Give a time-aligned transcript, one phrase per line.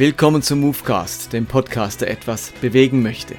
[0.00, 3.34] Willkommen zum Movecast, dem Podcast, der etwas bewegen möchte.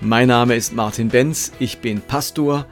[0.00, 2.66] Mein Name ist Martin Benz, ich bin Pastor,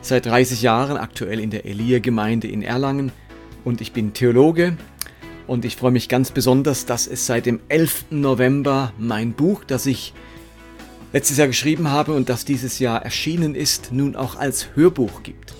[0.00, 3.12] seit 30 Jahren aktuell in der Elia-Gemeinde in Erlangen
[3.62, 4.76] und ich bin Theologe
[5.46, 8.06] und ich freue mich ganz besonders, dass es seit dem 11.
[8.10, 10.12] November mein Buch, das ich
[11.12, 15.54] letztes Jahr geschrieben habe und das dieses Jahr erschienen ist, nun auch als Hörbuch gibt.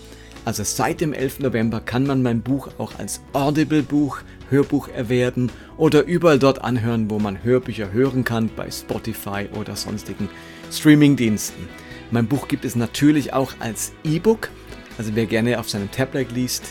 [0.45, 1.41] Also seit dem 11.
[1.41, 7.20] November kann man mein Buch auch als Audible-Buch, Hörbuch erwerben oder überall dort anhören, wo
[7.20, 10.28] man Hörbücher hören kann, bei Spotify oder sonstigen
[10.70, 11.69] Streamingdiensten.
[12.10, 14.50] Mein Buch gibt es natürlich auch als E-Book.
[14.98, 16.64] Also wer gerne auf seinem Tablet liest,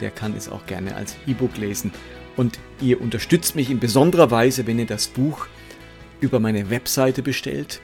[0.00, 1.92] der kann es auch gerne als E-Book lesen.
[2.36, 5.46] Und ihr unterstützt mich in besonderer Weise, wenn ihr das Buch
[6.20, 7.80] über meine Webseite bestellt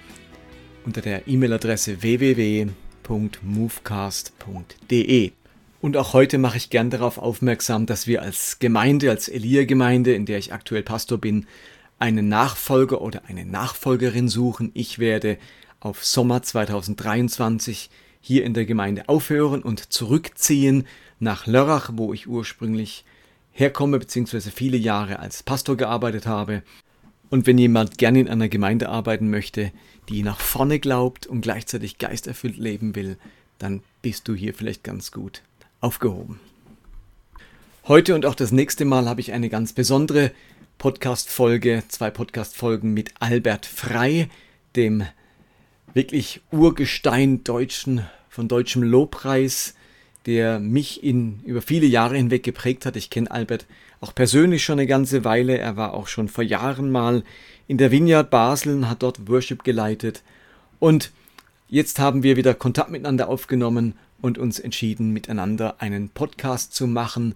[0.84, 2.02] unter der E-Mail-Adresse
[3.08, 5.32] www.movecast.de.
[5.80, 10.26] Und auch heute mache ich gern darauf aufmerksam, dass wir als Gemeinde, als Elia-Gemeinde, in
[10.26, 11.46] der ich aktuell Pastor bin,
[11.98, 14.70] einen Nachfolger oder eine Nachfolgerin suchen.
[14.74, 15.38] Ich werde
[15.80, 20.86] auf Sommer 2023 hier in der Gemeinde aufhören und zurückziehen
[21.18, 23.04] nach Lörrach, wo ich ursprünglich
[23.50, 26.62] herkomme, beziehungsweise viele Jahre als Pastor gearbeitet habe.
[27.32, 29.72] Und wenn jemand gerne in einer Gemeinde arbeiten möchte,
[30.10, 33.16] die nach vorne glaubt und gleichzeitig geisterfüllt leben will,
[33.58, 35.40] dann bist du hier vielleicht ganz gut
[35.80, 36.40] aufgehoben.
[37.88, 40.30] Heute und auch das nächste Mal habe ich eine ganz besondere
[40.76, 44.28] Podcast-Folge, zwei Podcast-Folgen mit Albert Frei,
[44.76, 45.06] dem
[45.94, 49.74] wirklich Urgestein deutschen, von deutschem Lobpreis,
[50.26, 52.96] der mich in, über viele Jahre hinweg geprägt hat.
[52.96, 53.64] Ich kenne Albert
[54.02, 55.56] auch persönlich schon eine ganze Weile.
[55.56, 57.22] Er war auch schon vor Jahren mal
[57.68, 60.22] in der Vineyard Basel hat dort Worship geleitet.
[60.78, 61.12] Und
[61.68, 67.34] jetzt haben wir wieder Kontakt miteinander aufgenommen und uns entschieden, miteinander einen Podcast zu machen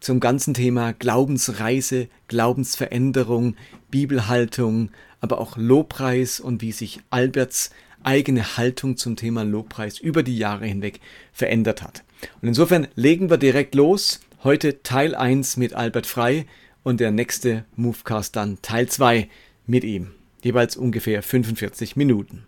[0.00, 3.56] zum ganzen Thema Glaubensreise, Glaubensveränderung,
[3.90, 7.70] Bibelhaltung, aber auch Lobpreis und wie sich Alberts
[8.02, 11.00] eigene Haltung zum Thema Lobpreis über die Jahre hinweg
[11.32, 12.04] verändert hat.
[12.40, 14.20] Und insofern legen wir direkt los.
[14.44, 16.46] Heute Teil 1 mit Albert Frei
[16.82, 19.28] und der nächste Movecast dann Teil 2
[19.68, 20.10] mit ihm.
[20.42, 22.42] Jeweils ungefähr 45 Minuten.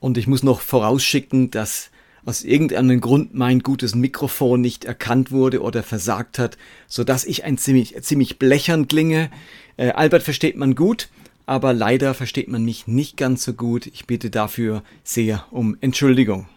[0.00, 1.90] Und ich muss noch vorausschicken, dass
[2.24, 6.58] aus irgendeinem Grund mein gutes Mikrofon nicht erkannt wurde oder versagt hat,
[6.88, 9.30] so dass ich ein ziemlich, ziemlich blechern klinge.
[9.76, 11.10] Äh, Albert versteht man gut,
[11.46, 13.86] aber leider versteht man mich nicht ganz so gut.
[13.86, 16.48] Ich bitte dafür sehr um Entschuldigung.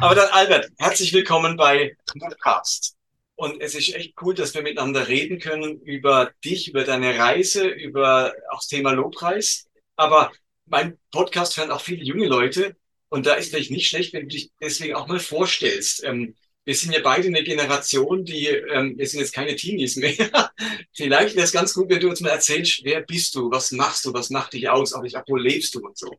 [0.00, 2.96] Aber dann, Albert, herzlich willkommen bei Podcast.
[3.36, 7.66] Und es ist echt cool, dass wir miteinander reden können über dich, über deine Reise,
[7.66, 9.66] über auch das Thema Lobpreis.
[9.96, 10.32] Aber
[10.66, 12.76] mein Podcast hören auch viele junge Leute.
[13.08, 16.04] Und da ist vielleicht nicht schlecht, wenn du dich deswegen auch mal vorstellst.
[16.04, 16.34] Ähm,
[16.64, 20.14] wir sind ja beide eine Generation, die, ähm, wir sind jetzt keine Teenies mehr.
[20.92, 24.04] vielleicht wäre es ganz gut, wenn du uns mal erzählst, wer bist du, was machst
[24.04, 26.14] du, was macht dich aus, aber ich wo lebst du und so.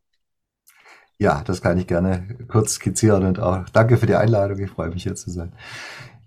[1.22, 4.58] Ja, das kann ich gerne kurz skizzieren und auch danke für die Einladung.
[4.58, 5.54] Ich freue mich hier zu sein.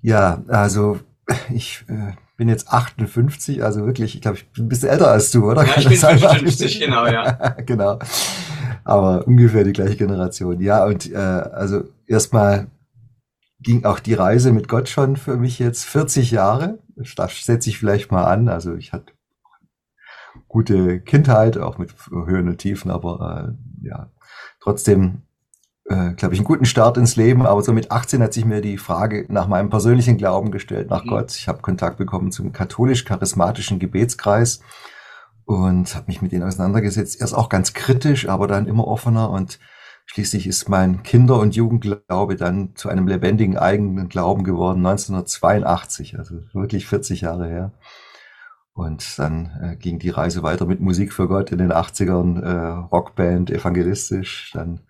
[0.03, 1.01] Ja, also
[1.53, 5.33] ich äh, bin jetzt 58, also wirklich, ich glaube, ich bin ein bisschen älter als
[5.33, 5.67] du, oder?
[5.67, 7.33] Ja, ich bin 55, genau, ja.
[7.67, 7.99] genau.
[8.85, 10.61] Aber ungefähr die gleiche Generation.
[10.61, 12.69] Ja, und äh, also erstmal
[13.59, 16.79] ging auch die Reise mit Gott schon für mich jetzt 40 Jahre.
[17.17, 18.47] Das setze ich vielleicht mal an.
[18.47, 19.13] Also ich hatte
[20.47, 24.11] gute Kindheit, auch mit Höhen und Tiefen, aber äh, ja,
[24.65, 25.23] trotzdem,
[25.85, 27.47] äh, glaube ich, einen guten Start ins Leben.
[27.47, 31.05] Aber so mit 18 hat sich mir die Frage nach meinem persönlichen Glauben gestellt, nach
[31.05, 31.11] mhm.
[31.11, 31.37] Gott.
[31.37, 34.61] Ich habe Kontakt bekommen zum katholisch-charismatischen Gebetskreis
[35.45, 37.21] und habe mich mit denen auseinandergesetzt.
[37.21, 39.61] Erst auch ganz kritisch, aber dann immer offener und
[40.07, 46.41] Schließlich ist mein Kinder- und Jugendglaube dann zu einem lebendigen eigenen Glauben geworden, 1982, also
[46.53, 47.73] wirklich 40 Jahre her.
[48.75, 52.87] Und dann äh, ging die Reise weiter mit Musik für Gott in den 80ern, äh,
[52.93, 54.51] Rockband, evangelistisch.
[54.53, 54.81] Dann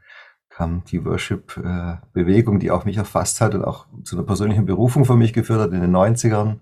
[0.48, 5.04] kam die Worship-Bewegung, äh, die auch mich erfasst hat und auch zu einer persönlichen Berufung
[5.04, 6.60] für mich geführt hat in den 90ern.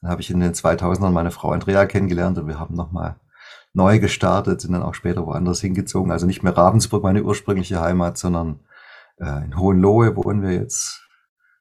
[0.00, 3.16] Dann habe ich in den 2000ern meine Frau Andrea kennengelernt und wir haben nochmal
[3.72, 6.10] neu gestartet, sind dann auch später woanders hingezogen.
[6.10, 8.58] Also nicht mehr Ravensburg, meine ursprüngliche Heimat, sondern
[9.18, 11.06] äh, in Hohenlohe wohnen wir jetzt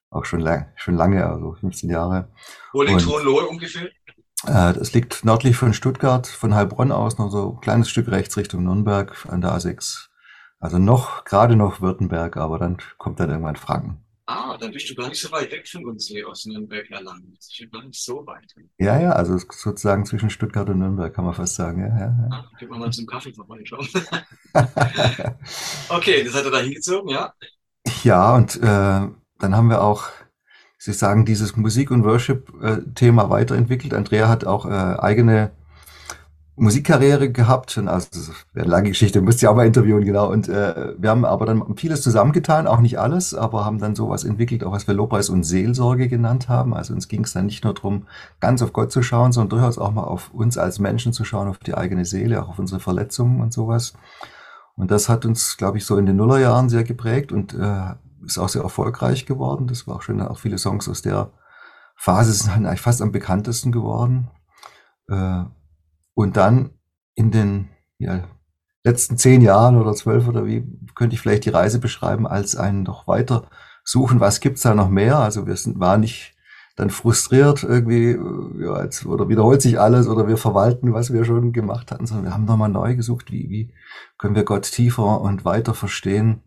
[0.10, 2.30] auch schon, lang, schon lange, also 15 Jahre.
[2.74, 3.90] Wo liegt Hohenlohe ungefähr?
[4.46, 8.38] Äh, das liegt nördlich von Stuttgart, von Heilbronn aus, noch so ein kleines Stück rechts
[8.38, 10.08] Richtung Nürnberg an der A6.
[10.60, 14.04] Also noch, gerade noch Württemberg, aber dann kommt dann irgendwann Franken.
[14.26, 17.34] Ah, dann bist du gar nicht so weit weg von uns hier aus Nürnberg erlangen.
[17.36, 18.54] Das ist gar nicht so weit.
[18.78, 21.82] Ja, ja, also sozusagen zwischen Stuttgart und Nürnberg kann man fast sagen.
[21.82, 22.46] Ja, ja, ja.
[22.60, 23.88] Gehen wir mal zum Kaffee vorbeischauen.
[25.90, 27.34] okay, das hat er da hingezogen, ja?
[28.04, 28.62] Ja, und äh,
[29.40, 30.10] dann haben wir auch
[30.82, 33.94] Sie sagen, dieses Musik- und Worship-Thema weiterentwickelt.
[33.94, 35.52] Andrea hat auch äh, eigene
[36.56, 37.78] Musikkarriere gehabt.
[37.78, 40.32] Und also das wäre eine lange Geschichte, müsst ihr auch mal interviewen, genau.
[40.32, 44.24] Und äh, wir haben aber dann vieles zusammengetan, auch nicht alles, aber haben dann sowas
[44.24, 46.74] entwickelt, auch was wir Lobpreis und Seelsorge genannt haben.
[46.74, 48.08] Also uns ging es dann nicht nur darum,
[48.40, 51.50] ganz auf Gott zu schauen, sondern durchaus auch mal auf uns als Menschen zu schauen,
[51.50, 53.96] auf die eigene Seele, auch auf unsere Verletzungen und sowas.
[54.78, 58.38] Und das hat uns, glaube ich, so in den Nullerjahren sehr geprägt und äh, ist
[58.38, 59.68] auch sehr erfolgreich geworden.
[59.68, 61.32] Das war auch schön, auch viele Songs aus der
[61.96, 64.30] Phase sind halt eigentlich fast am bekanntesten geworden.
[65.08, 65.44] Äh,
[66.14, 66.72] und dann
[67.16, 68.24] in den ja,
[68.84, 72.84] letzten zehn Jahren oder zwölf oder wie könnte ich vielleicht die Reise beschreiben als ein
[72.84, 73.50] noch weiter
[73.84, 75.18] suchen, was gibt's da noch mehr?
[75.18, 76.36] Also wir sind, waren nicht
[76.80, 78.18] dann frustriert irgendwie,
[78.64, 82.28] ja, jetzt, oder wiederholt sich alles oder wir verwalten, was wir schon gemacht hatten, sondern
[82.28, 83.74] wir haben nochmal neu gesucht, wie, wie
[84.18, 86.42] können wir Gott tiefer und weiter verstehen,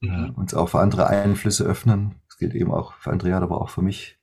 [0.00, 0.30] mhm.
[0.36, 2.16] uns auch für andere Einflüsse öffnen.
[2.28, 4.18] Das gilt eben auch für Andrea, aber auch für mich.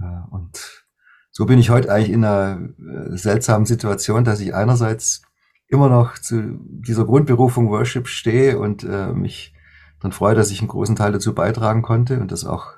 [0.00, 0.86] Äh, und
[1.30, 5.22] so bin ich heute eigentlich in einer äh, seltsamen Situation, dass ich einerseits
[5.68, 9.54] immer noch zu dieser Grundberufung Worship stehe und äh, mich
[10.00, 12.72] dann freue, dass ich einen großen Teil dazu beitragen konnte und das auch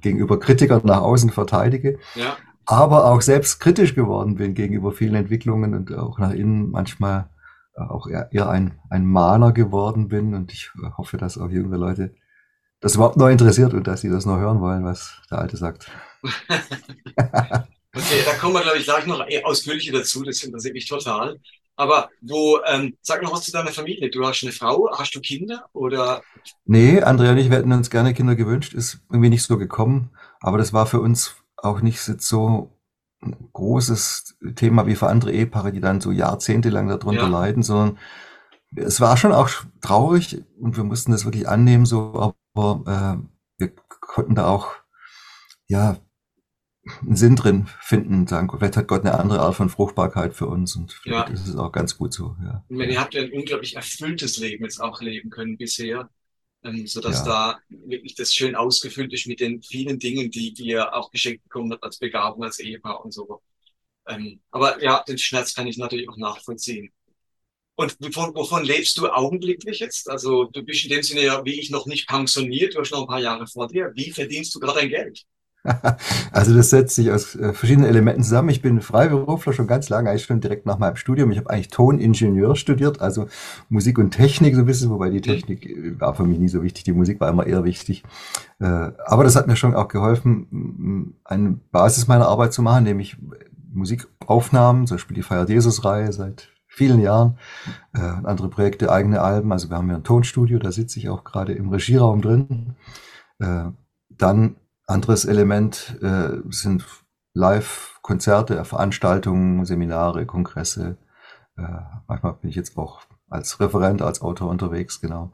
[0.00, 1.98] gegenüber Kritikern nach außen verteidige.
[2.14, 2.36] Ja.
[2.64, 7.28] Aber auch selbst kritisch geworden bin gegenüber vielen Entwicklungen und auch nach innen manchmal
[7.78, 10.34] auch eher, ein, ein Mahner geworden bin.
[10.34, 12.14] Und ich äh, hoffe, dass auch jüngere Leute
[12.80, 15.90] das überhaupt noch interessiert und dass sie das noch hören wollen, was der Alte sagt.
[16.22, 16.52] okay,
[18.24, 20.22] da kommen wir, glaube ich, gleich noch ausführlicher dazu.
[20.22, 21.38] Das interessiert mich total.
[21.78, 24.10] Aber wo, ähm, sag noch was zu deiner Familie.
[24.10, 26.22] Du hast eine Frau, hast du Kinder oder?
[26.64, 30.10] Nee, Andrea und ich, wir hätten uns gerne Kinder gewünscht, ist irgendwie nicht so gekommen.
[30.40, 32.72] Aber das war für uns auch nicht so
[33.52, 37.28] großes Thema wie für andere Ehepaare, die dann so jahrzehntelang darunter ja.
[37.28, 37.98] leiden, sondern
[38.76, 39.50] es war schon auch
[39.80, 44.74] traurig und wir mussten das wirklich annehmen, so, aber äh, wir konnten da auch,
[45.66, 45.96] ja,
[47.02, 50.74] einen Sinn drin finden, sagen, vielleicht hat Gott eine andere Art von Fruchtbarkeit für uns
[50.74, 51.34] und vielleicht ja.
[51.34, 52.36] ist es auch ganz gut so.
[52.42, 52.64] Ja.
[52.68, 56.08] Und wenn ihr habt ein unglaublich erfülltes Leben jetzt auch leben können bisher,
[56.64, 57.24] ähm, so dass ja.
[57.24, 61.72] da wirklich das schön ausgefüllt ist mit den vielen Dingen, die ihr auch geschenkt bekommen
[61.72, 63.42] habt als Begabung, als Ehepaar und so.
[64.08, 66.90] Ähm, aber ja, den Schmerz kann ich natürlich auch nachvollziehen.
[67.76, 70.10] Und wovon, wovon lebst du augenblicklich jetzt?
[70.10, 73.02] Also du bist in dem Sinne ja wie ich noch nicht pensioniert, du hast noch
[73.02, 73.92] ein paar Jahre vor dir.
[73.94, 75.24] Wie verdienst du gerade dein Geld?
[76.32, 78.48] Also das setzt sich aus äh, verschiedenen Elementen zusammen.
[78.50, 81.30] Ich bin Freiberufler schon ganz lange, eigentlich schon direkt nach meinem Studium.
[81.30, 83.26] Ich habe eigentlich Toningenieur studiert, also
[83.68, 86.62] Musik und Technik so ein bisschen, wobei die Technik äh, war für mich nie so
[86.62, 88.04] wichtig, die Musik war immer eher wichtig.
[88.60, 93.16] Äh, aber das hat mir schon auch geholfen, eine Basis meiner Arbeit zu machen, nämlich
[93.72, 97.38] Musikaufnahmen, zum Beispiel die Feier Jesus-Reihe seit vielen Jahren,
[97.92, 99.52] andere Projekte, eigene Alben.
[99.52, 102.76] Also wir haben ja ein Tonstudio, da sitze ich auch gerade im Regieraum drin.
[103.38, 104.56] Dann
[104.88, 106.84] anderes Element äh, sind
[107.34, 110.96] Live-Konzerte, Veranstaltungen, Seminare, Kongresse.
[111.56, 111.62] Äh,
[112.06, 115.32] manchmal bin ich jetzt auch als Referent, als Autor unterwegs, genau.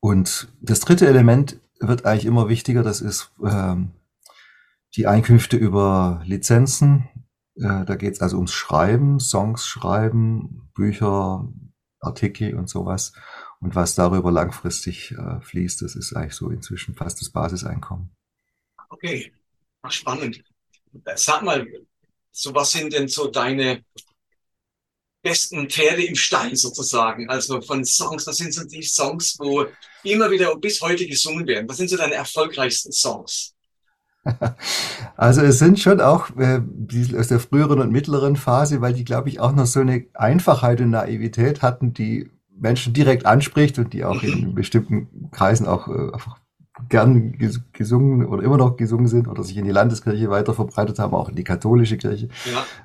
[0.00, 3.92] Und das dritte Element wird eigentlich immer wichtiger, das ist ähm,
[4.96, 7.08] die Einkünfte über Lizenzen.
[7.54, 11.48] Äh, da geht es also ums Schreiben, Songs schreiben, Bücher,
[12.00, 13.12] Artikel und sowas.
[13.60, 18.10] Und was darüber langfristig äh, fließt, das ist eigentlich so inzwischen fast das Basiseinkommen.
[18.98, 19.32] Okay,
[19.88, 20.42] spannend.
[21.14, 21.64] Sag mal,
[22.32, 23.84] so was sind denn so deine
[25.22, 27.30] besten Pferde im Stein sozusagen?
[27.30, 29.66] Also von Songs, was sind so die Songs, wo
[30.02, 31.68] immer wieder bis heute gesungen werden?
[31.68, 33.54] Was sind so deine erfolgreichsten Songs?
[35.16, 39.04] Also es sind schon auch äh, die aus der früheren und mittleren Phase, weil die,
[39.04, 43.92] glaube ich, auch noch so eine Einfachheit und Naivität hatten, die Menschen direkt anspricht und
[43.92, 46.38] die auch in bestimmten Kreisen auch äh, einfach
[46.88, 47.36] gern
[47.72, 51.28] gesungen oder immer noch gesungen sind oder sich in die Landeskirche weiter verbreitet haben, auch
[51.28, 52.28] in die katholische Kirche,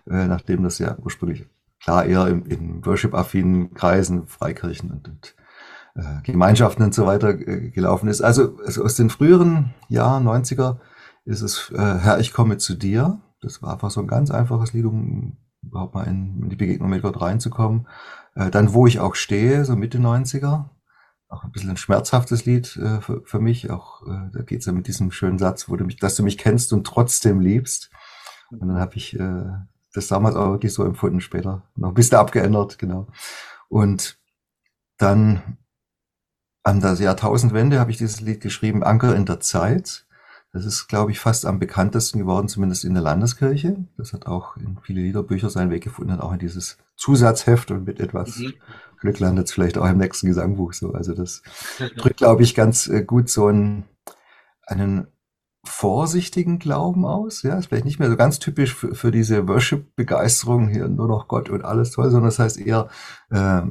[0.07, 0.23] ja.
[0.23, 1.45] äh, nachdem das ja ursprünglich
[1.81, 5.35] klar eher im, in Worship-affinen Kreisen, Freikirchen und, und
[5.95, 8.21] äh, Gemeinschaften und so weiter äh, gelaufen ist.
[8.21, 10.77] Also, also aus den früheren Jahren, 90er,
[11.25, 13.21] ist es äh, Herr, ich komme zu dir.
[13.41, 16.89] Das war einfach so ein ganz einfaches Lied, um überhaupt mal in, in die Begegnung
[16.89, 17.87] mit Gott reinzukommen.
[18.35, 20.65] Äh, dann, wo ich auch stehe, so Mitte 90er,
[21.33, 23.71] auch ein bisschen ein schmerzhaftes Lied äh, für, für, mich.
[23.71, 26.37] Auch äh, da geht's ja mit diesem schönen Satz, wo du mich, dass du mich
[26.37, 27.89] kennst und trotzdem liebst.
[28.51, 29.43] Und dann habe ich äh,
[29.93, 33.07] das damals auch wirklich so empfunden, später noch ein bisschen abgeändert, genau.
[33.67, 34.17] Und
[34.97, 35.57] dann
[36.63, 40.05] an der Jahrtausendwende habe ich dieses Lied geschrieben, Anker in der Zeit.
[40.51, 43.75] Das ist, glaube ich, fast am bekanntesten geworden, zumindest in der Landeskirche.
[43.97, 47.99] Das hat auch in viele Liederbücher seinen Weg gefunden, auch in dieses Zusatzheft und mit
[47.99, 48.53] etwas mhm.
[48.99, 50.93] Glück landet es vielleicht auch im nächsten Gesangbuch so.
[50.93, 51.41] Also das
[51.97, 53.83] drückt, glaube ich, ganz äh, gut so einen,
[54.65, 55.07] einen
[55.65, 57.43] vorsichtigen Glauben aus.
[57.43, 61.27] Ja, ist vielleicht nicht mehr so ganz typisch für, für diese Worship-Begeisterung hier nur noch
[61.27, 62.89] Gott und alles toll, sondern das heißt eher
[63.29, 63.61] äh,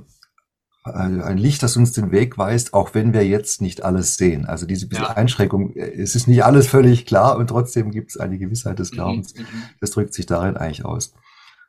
[0.85, 4.47] ein Licht, das uns den Weg weist, auch wenn wir jetzt nicht alles sehen.
[4.47, 5.17] Also diese bisschen ja.
[5.17, 8.91] Einschränkung, äh, es ist nicht alles völlig klar und trotzdem gibt es eine Gewissheit des
[8.91, 9.35] mhm, Glaubens.
[9.35, 9.45] Mhm,
[9.81, 11.15] das drückt sich darin eigentlich aus.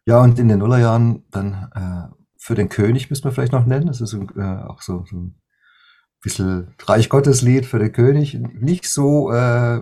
[0.06, 3.88] Ja, und in den Nullerjahren dann äh, für den König müssen wir vielleicht noch nennen.
[3.88, 5.42] Das ist äh, auch so, so ein
[6.22, 8.38] bisschen Reich Gottes Lied für den König.
[8.38, 9.80] Nicht so äh,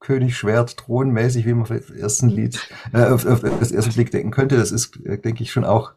[0.00, 2.58] König Schwert Thronmäßig, wie man auf das ersten Lied,
[2.92, 4.56] äh, auf, auf das ersten Blick denken könnte.
[4.56, 5.92] Das ist, äh, denke ich, schon auch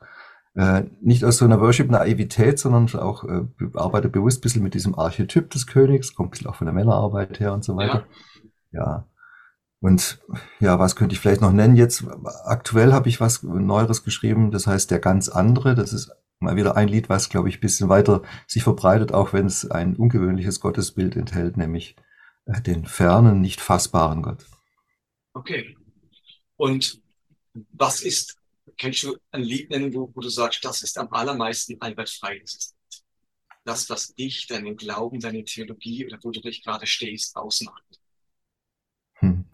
[0.55, 4.93] äh, nicht aus so einer Worship-Naivität, sondern auch äh, arbeitet bewusst ein bisschen mit diesem
[4.93, 8.05] Archetyp des Königs, kommt ein bisschen auch von der Männerarbeit her und so weiter.
[8.71, 8.81] Ja.
[8.81, 9.07] ja.
[9.83, 10.21] Und
[10.61, 11.75] ja, was könnte ich vielleicht noch nennen?
[11.75, 12.05] Jetzt
[12.45, 15.75] aktuell habe ich was Neueres geschrieben, das heißt der ganz andere.
[15.75, 16.09] Das ist
[16.39, 19.97] mal wieder ein Lied, was, glaube ich, bisschen weiter sich verbreitet, auch wenn es ein
[19.97, 21.97] ungewöhnliches Gottesbild enthält, nämlich
[22.45, 24.45] äh, den fernen, nicht fassbaren Gott.
[25.33, 25.75] Okay.
[26.55, 27.01] Und
[27.73, 28.37] was ist,
[28.77, 32.39] kennst du ein Lied nennen, wo, wo du sagst, das ist am allermeisten Albert Frei,
[32.39, 32.73] das
[33.65, 37.83] das, was dich, deinen Glauben, deine Theologie oder wo du dich gerade stehst, ausmacht?
[39.15, 39.45] Hm.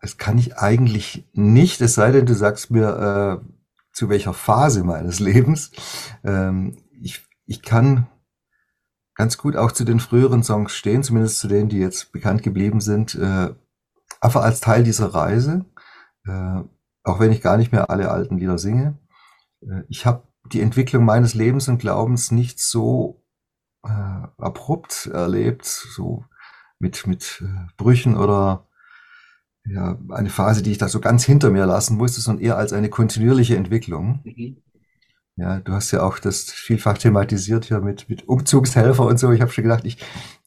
[0.00, 3.48] Das kann ich eigentlich nicht, es sei denn, du sagst mir, äh,
[3.92, 5.72] zu welcher Phase meines Lebens.
[6.24, 8.06] Ähm, ich, ich kann
[9.14, 12.80] ganz gut auch zu den früheren Songs stehen, zumindest zu denen, die jetzt bekannt geblieben
[12.80, 13.52] sind, äh,
[14.20, 15.64] einfach als Teil dieser Reise,
[16.24, 16.62] äh,
[17.02, 18.98] auch wenn ich gar nicht mehr alle alten Lieder singe.
[19.60, 23.24] Äh, ich habe die Entwicklung meines Lebens und Glaubens nicht so
[23.84, 23.88] äh,
[24.38, 26.24] abrupt erlebt, so
[26.78, 28.67] mit, mit äh, Brüchen oder
[29.70, 32.72] ja, eine Phase, die ich da so ganz hinter mir lassen musste, sondern eher als
[32.72, 34.20] eine kontinuierliche Entwicklung.
[34.24, 34.56] Mhm.
[35.36, 39.30] Ja, du hast ja auch das vielfach thematisiert hier mit, mit Umzugshelfer und so.
[39.30, 39.98] Ich habe schon gedacht, ich,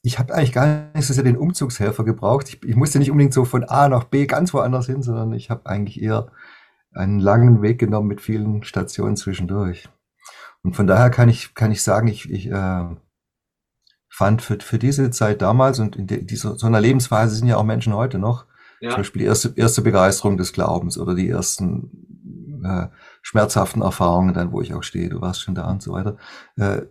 [0.02, 2.48] ich habe eigentlich gar nicht so sehr den Umzugshelfer gebraucht.
[2.50, 5.48] Ich, ich musste nicht unbedingt so von A nach B ganz woanders hin, sondern ich
[5.48, 6.30] habe eigentlich eher
[6.92, 9.88] einen langen Weg genommen mit vielen Stationen zwischendurch.
[10.62, 12.84] Und von daher kann ich, kann ich sagen, ich, ich äh,
[14.10, 17.64] fand für, für diese Zeit damals und in dieser, so einer Lebensphase sind ja auch
[17.64, 18.44] Menschen heute noch,
[18.82, 18.90] ja.
[18.90, 22.88] Zum Beispiel die erste, erste Begeisterung des Glaubens oder die ersten äh,
[23.22, 26.18] schmerzhaften Erfahrungen, dann wo ich auch stehe, du warst schon da und so weiter.
[26.56, 26.82] Äh,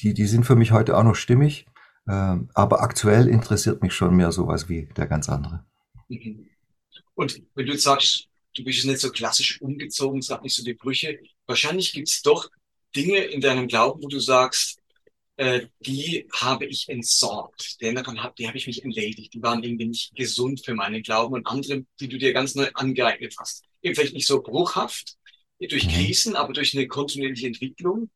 [0.00, 1.66] die, die sind für mich heute auch noch stimmig,
[2.06, 5.66] äh, aber aktuell interessiert mich schon mehr sowas wie der ganz andere.
[6.08, 6.48] Mhm.
[7.14, 11.18] Und wenn du sagst, du bist nicht so klassisch umgezogen, sag nicht so die Brüche,
[11.46, 12.48] wahrscheinlich gibt's doch
[12.96, 14.80] Dinge in deinem Glauben, wo du sagst,
[15.36, 17.80] äh, die habe ich entsorgt.
[17.80, 19.34] Denn davon hab, die habe ich mich entledigt.
[19.34, 22.68] Die waren irgendwie nicht gesund für meinen Glauben und andere, die du dir ganz neu
[22.74, 23.64] angeeignet hast.
[23.82, 25.16] Eben vielleicht nicht so bruchhaft
[25.60, 25.90] durch mhm.
[25.90, 28.10] Krisen, aber durch eine kontinuierliche Entwicklung.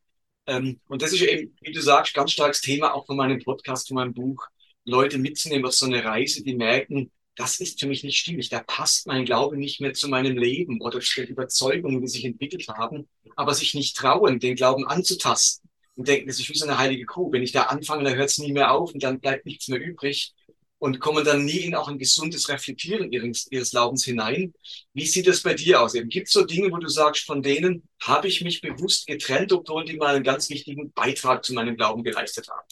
[0.46, 3.88] Ähm, und das ist eben, wie du sagst, ganz starkes Thema auch von meinem Podcast,
[3.88, 4.46] von meinem Buch,
[4.84, 8.48] Leute mitzunehmen auf so eine Reise, die merken, das ist für mich nicht stimmig.
[8.48, 12.25] Da passt mein Glaube nicht mehr zu meinem Leben oder zu den Überzeugungen, die sich
[12.25, 15.67] entwickelt haben, aber sich nicht trauen, den Glauben anzutasten
[15.99, 17.33] und denken, das ist wie so eine heilige Kuh.
[17.33, 19.81] Wenn ich da anfange, dann hört es nie mehr auf und dann bleibt nichts mehr
[19.81, 20.33] übrig
[20.78, 24.55] und kommen dann nie in auch ein gesundes Reflektieren ihres, ihres Glaubens hinein.
[24.95, 25.95] Wie sieht das bei dir aus?
[25.95, 29.85] Gibt es so Dinge, wo du sagst, von denen habe ich mich bewusst getrennt, obwohl
[29.85, 32.69] die mal einen ganz wichtigen Beitrag zu meinem Glauben geleistet haben?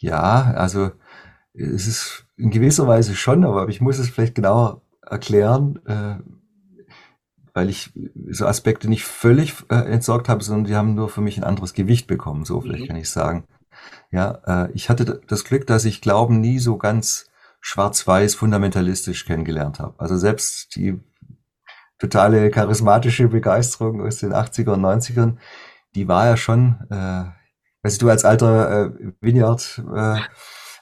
[0.00, 0.90] Ja, also
[1.52, 5.78] es ist in gewisser Weise schon, aber ich muss es vielleicht genauer erklären.
[7.54, 7.92] Weil ich
[8.30, 11.72] so Aspekte nicht völlig äh, entsorgt habe, sondern die haben nur für mich ein anderes
[11.72, 12.88] Gewicht bekommen, so vielleicht mhm.
[12.88, 13.44] kann ich sagen.
[14.10, 17.30] Ja, äh, ich hatte das Glück, dass ich Glauben nie so ganz
[17.60, 19.94] schwarz-weiß fundamentalistisch kennengelernt habe.
[19.98, 21.00] Also selbst die
[21.98, 25.36] totale charismatische Begeisterung aus den 80er und 90ern,
[25.94, 27.24] die war ja schon, äh,
[27.82, 30.18] weißt du, als alter äh, Vineyard äh,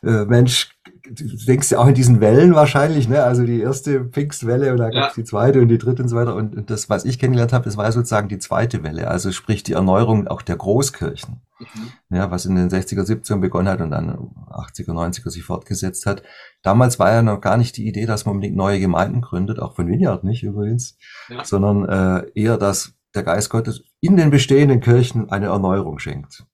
[0.02, 3.22] äh, Mensch du denkst ja auch in diesen Wellen wahrscheinlich, ne?
[3.22, 5.22] Also die erste Pfingstwelle und dann gab es ja.
[5.22, 6.34] die zweite und die dritte und so weiter.
[6.34, 9.72] Und, das, was ich kennengelernt habe, das war sozusagen die zweite Welle, also sprich die
[9.72, 11.40] Erneuerung auch der Großkirchen.
[11.58, 12.16] Mhm.
[12.16, 14.10] Ja, was in den 60er, 70er begonnen hat und dann
[14.50, 16.22] 80er, 90er sich fortgesetzt hat.
[16.62, 19.74] Damals war ja noch gar nicht die Idee, dass man unbedingt neue Gemeinden gründet, auch
[19.74, 20.96] von Vineyard nicht übrigens,
[21.28, 21.44] ja.
[21.44, 26.44] sondern äh, eher, dass der Geist Gottes in den bestehenden Kirchen eine Erneuerung schenkt.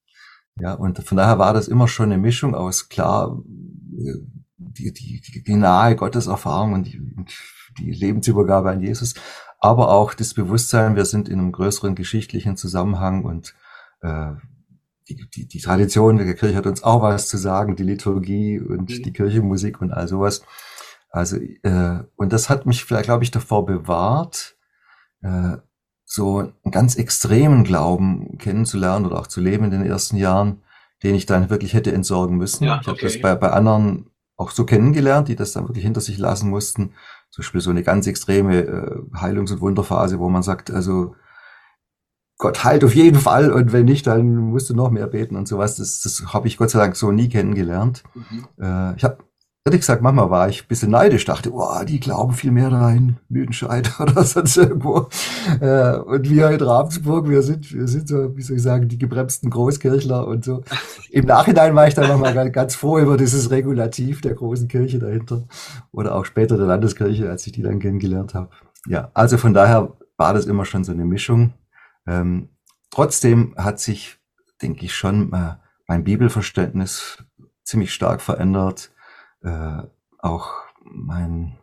[0.61, 3.41] Ja, und von daher war das immer schon eine Mischung aus klar
[3.97, 4.15] äh,
[4.79, 7.01] die, die, die, nahe Gotteserfahrung und die,
[7.79, 9.15] die Lebensübergabe an Jesus,
[9.61, 13.55] aber auch das Bewusstsein, wir sind in einem größeren geschichtlichen Zusammenhang und
[14.03, 14.33] äh,
[15.09, 18.91] die, die, die Tradition der Kirche hat uns auch was zu sagen, die Liturgie und
[18.91, 19.03] mhm.
[19.03, 20.43] die Kirchenmusik und all sowas.
[21.11, 24.57] Also, äh, und das hat mich vielleicht, glaube ich, davor bewahrt,
[25.23, 25.57] äh,
[26.05, 30.63] so einen ganz extremen Glauben kennenzulernen oder auch zu leben in den ersten Jahren,
[31.03, 32.65] den ich dann wirklich hätte entsorgen müssen.
[32.65, 32.81] Ja, okay.
[32.83, 36.17] Ich habe das bei, bei anderen auch so kennengelernt, die das dann wirklich hinter sich
[36.17, 36.95] lassen mussten.
[37.31, 41.15] Zum Beispiel so eine ganz extreme äh, Heilungs- und Wunderphase, wo man sagt, also
[42.39, 45.49] Gott heilt auf jeden Fall und wenn nicht, dann musst du noch mehr beten und
[45.49, 45.77] sowas.
[45.77, 48.05] Das, das habe ich Gott sei Dank so nie kennengelernt.
[48.15, 48.47] Mhm.
[48.61, 49.19] Äh, ich habe
[49.69, 52.91] ehrlich gesagt, manchmal war ich ein bisschen neidisch, dachte, oh, die glauben viel mehr da
[52.91, 55.09] in Lüdenscheid oder sonst irgendwo.
[55.61, 58.99] Äh, und wir in Ravensburg, wir sind, wir sind so, wie soll ich sagen, die
[58.99, 60.65] gebremsten Großkirchler und so.
[61.11, 64.99] Im Nachhinein war ich dann nochmal ganz, ganz froh über dieses Regulativ der großen Kirche
[64.99, 65.45] dahinter
[65.93, 68.49] oder auch später der Landeskirche, als ich die dann kennengelernt habe.
[68.87, 71.53] Ja, also von daher war das immer schon so eine Mischung.
[72.07, 72.49] Ähm,
[72.91, 74.17] trotzdem hat sich,
[74.63, 75.57] denke ich, schon äh,
[75.87, 77.19] mein Bibelverständnis
[77.65, 78.91] ziemlich stark verändert
[79.43, 79.83] äh,
[80.19, 80.51] auch
[80.83, 81.59] mein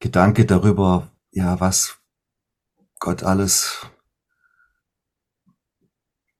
[0.00, 1.98] Gedanke darüber, ja, was
[2.98, 3.86] Gott alles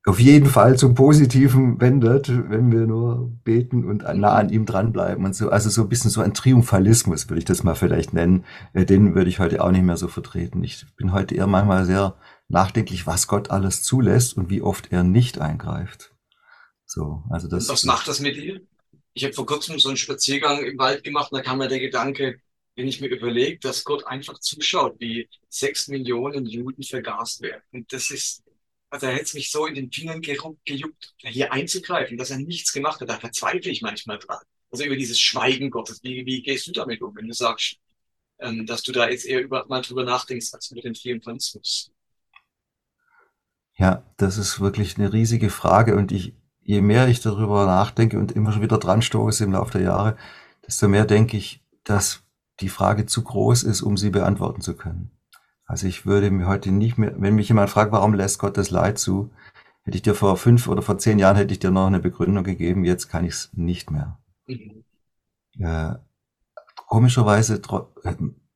[0.06, 5.24] auf jeden Fall zum Positiven wendet, wenn wir nur beten und nah an ihm dranbleiben
[5.24, 5.50] und so.
[5.50, 8.44] Also so ein bisschen so ein Triumphalismus, würde ich das mal vielleicht nennen.
[8.72, 10.62] Äh, den würde ich heute auch nicht mehr so vertreten.
[10.62, 12.14] Ich bin heute eher manchmal sehr
[12.46, 16.14] nachdenklich, was Gott alles zulässt und wie oft er nicht eingreift.
[16.84, 17.68] So, also das.
[17.68, 18.60] Was macht das mit dir?
[19.16, 21.80] Ich habe vor kurzem so einen Spaziergang im Wald gemacht und da kam mir der
[21.80, 22.42] Gedanke,
[22.74, 27.62] wenn ich mir überlege, dass Gott einfach zuschaut, wie sechs Millionen Juden vergast werden.
[27.72, 28.42] Und das ist,
[28.90, 32.74] also er hätte es mich so in den Fingern gejuckt, hier einzugreifen, dass er nichts
[32.74, 33.08] gemacht hat.
[33.08, 34.44] Da verzweifle ich manchmal dran.
[34.70, 36.02] Also über dieses Schweigen Gottes.
[36.02, 37.78] Wie, wie gehst du damit um, wenn du sagst,
[38.38, 41.90] ähm, dass du da jetzt eher über, mal drüber nachdenkst, als über den Triumphalismus?
[43.78, 46.34] Ja, das ist wirklich eine riesige Frage und ich,
[46.66, 50.16] je mehr ich darüber nachdenke und immer schon wieder dran stoße im Laufe der Jahre,
[50.66, 52.24] desto mehr denke ich, dass
[52.60, 55.12] die Frage zu groß ist, um sie beantworten zu können.
[55.64, 58.70] Also ich würde mir heute nicht mehr, wenn mich jemand fragt, warum lässt Gott das
[58.70, 59.30] Leid zu,
[59.84, 62.42] hätte ich dir vor fünf oder vor zehn Jahren hätte ich dir noch eine Begründung
[62.42, 64.18] gegeben, jetzt kann ich es nicht mehr.
[64.48, 64.84] Mhm.
[65.60, 65.94] Äh,
[66.88, 67.60] komischerweise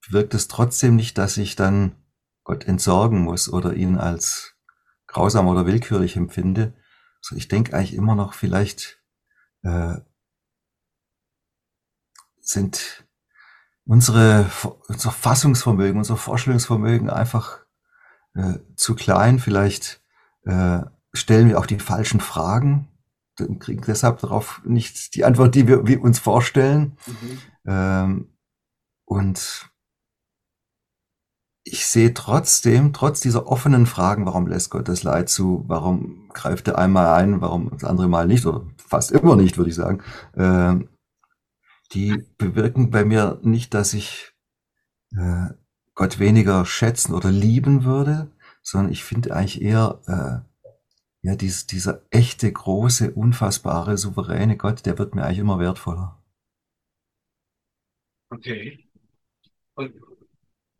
[0.08, 1.92] wirkt es trotzdem nicht, dass ich dann
[2.42, 4.56] Gott entsorgen muss oder ihn als
[5.06, 6.72] grausam oder willkürlich empfinde,
[7.20, 9.00] so, ich denke eigentlich immer noch, vielleicht
[9.62, 9.96] äh,
[12.40, 13.06] sind
[13.84, 14.50] unsere,
[14.88, 17.60] unser Fassungsvermögen, unser Vorstellungsvermögen einfach
[18.34, 19.38] äh, zu klein.
[19.38, 20.02] Vielleicht
[20.44, 20.80] äh,
[21.12, 22.88] stellen wir auch die falschen Fragen,
[23.38, 26.96] und kriegen deshalb darauf nicht die Antwort, die wir, wir uns vorstellen.
[27.06, 27.38] Mhm.
[27.66, 28.28] Ähm,
[29.04, 29.69] und
[31.72, 36.68] ich sehe trotzdem, trotz dieser offenen Fragen, warum lässt Gott das Leid zu, warum greift
[36.68, 40.02] er einmal ein, warum das andere Mal nicht, oder fast immer nicht, würde ich sagen,
[40.34, 40.84] äh,
[41.92, 44.32] die bewirken bei mir nicht, dass ich
[45.12, 45.48] äh,
[45.94, 48.30] Gott weniger schätzen oder lieben würde,
[48.62, 54.98] sondern ich finde eigentlich eher, äh, ja, dies, dieser echte, große, unfassbare, souveräne Gott, der
[54.98, 56.20] wird mir eigentlich immer wertvoller.
[58.30, 58.88] Okay.
[59.74, 60.09] Und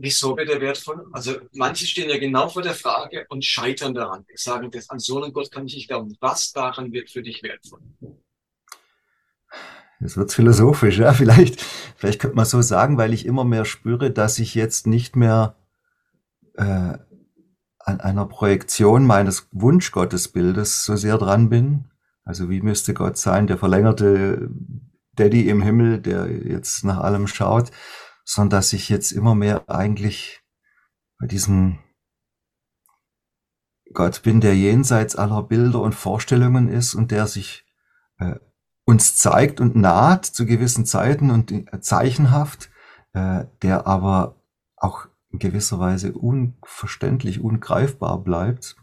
[0.03, 1.07] Wieso wird er wertvoll?
[1.13, 4.25] Also manche stehen ja genau vor der Frage und scheitern daran.
[4.35, 6.17] Sagen, das, an so einen Gott kann ich nicht glauben.
[6.21, 7.81] Was daran wird für dich wertvoll?
[10.01, 11.13] Jetzt wird's philosophisch, ja.
[11.13, 11.61] Vielleicht,
[11.97, 15.57] vielleicht könnte man so sagen, weil ich immer mehr spüre, dass ich jetzt nicht mehr
[16.55, 16.97] äh,
[17.81, 21.91] an einer Projektion meines Wunschgottesbildes so sehr dran bin.
[22.25, 24.49] Also wie müsste Gott sein, der verlängerte
[25.13, 27.71] Daddy im Himmel, der jetzt nach allem schaut,
[28.33, 30.41] sondern dass ich jetzt immer mehr eigentlich
[31.19, 31.81] bei diesem
[33.93, 37.67] Gott bin, der jenseits aller Bilder und Vorstellungen ist und der sich
[38.19, 38.37] äh,
[38.85, 42.71] uns zeigt und naht zu gewissen Zeiten und äh, zeichenhaft,
[43.15, 44.41] äh, der aber
[44.77, 48.77] auch in gewisser Weise unverständlich, ungreifbar bleibt.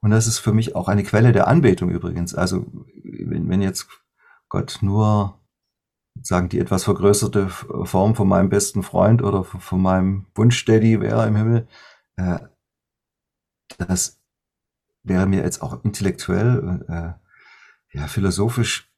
[0.00, 2.34] Und das ist für mich auch eine Quelle der Anbetung übrigens.
[2.34, 2.64] Also
[3.04, 3.86] wenn, wenn jetzt
[4.48, 5.37] Gott nur
[6.22, 11.36] sagen die etwas vergrößerte Form von meinem besten Freund oder von meinem Wunschdaddy wäre im
[11.36, 11.68] Himmel,
[12.16, 12.38] äh,
[13.78, 14.20] das
[15.02, 18.90] wäre mir jetzt auch intellektuell, äh, ja, philosophisch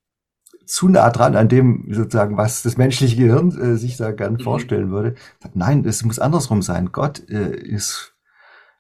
[0.67, 4.41] zu nah dran an dem, sozusagen, was das menschliche Gehirn äh, sich da gern mhm.
[4.41, 5.17] vorstellen würde.
[5.55, 6.93] Nein, es muss andersrum sein.
[6.93, 8.15] Gott äh, ist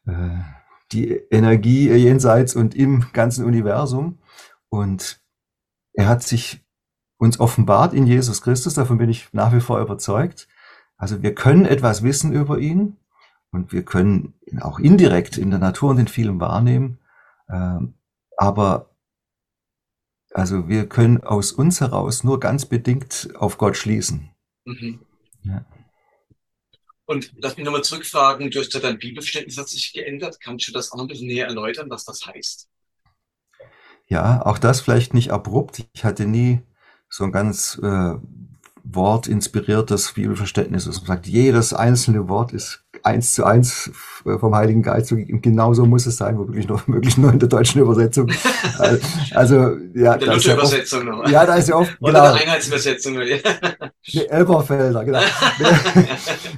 [0.07, 0.38] äh,
[0.92, 4.18] die Energie jenseits und im ganzen Universum.
[4.68, 5.20] Und
[5.92, 6.64] er hat sich
[7.21, 10.49] uns offenbart in Jesus Christus, davon bin ich nach wie vor überzeugt.
[10.97, 12.97] Also wir können etwas wissen über ihn
[13.53, 16.99] und wir können ihn auch indirekt in der Natur und in vielem wahrnehmen,
[17.51, 17.95] ähm,
[18.39, 18.91] aber
[20.33, 24.31] also wir können aus uns heraus nur ganz bedingt auf Gott schließen.
[24.65, 25.01] Mhm.
[25.43, 25.65] Ja.
[27.05, 30.39] Und lass mich nochmal zurückfragen, du hast ja dein Bibelverständnis hat sich geändert.
[30.41, 32.69] Kannst du das auch ein bisschen näher erläutern, was das heißt?
[34.07, 35.85] Ja, auch das vielleicht nicht abrupt.
[35.93, 36.63] Ich hatte nie
[37.11, 38.14] so ein ganz äh,
[38.85, 40.87] wortinspiriertes Bibelverständnis.
[40.87, 43.90] Also man sagt, jedes einzelne Wort ist eins zu eins
[44.25, 45.42] vom Heiligen Geist zugegeben.
[45.42, 48.31] Genauso muss es sein, womöglich noch, möglich nur in der deutschen Übersetzung.
[49.33, 50.14] Also, ja.
[50.14, 52.33] In der Luther-Übersetzung ja Ja, da ist ja oft, Oder genau.
[52.33, 53.18] der Einheitsübersetzung.
[53.18, 53.40] nee,
[54.29, 55.20] Elberfelder, genau.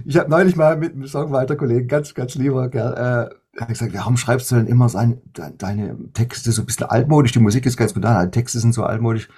[0.04, 3.92] ich habe neulich mal mit einem Songwriter-Kollegen, ganz, ganz lieber Kerl, äh, er hat gesagt,
[3.92, 5.20] warum schreibst du denn immer sein,
[5.58, 7.32] deine Texte so ein bisschen altmodisch?
[7.32, 9.28] Die Musik ist ganz modern, die Texte sind so altmodisch.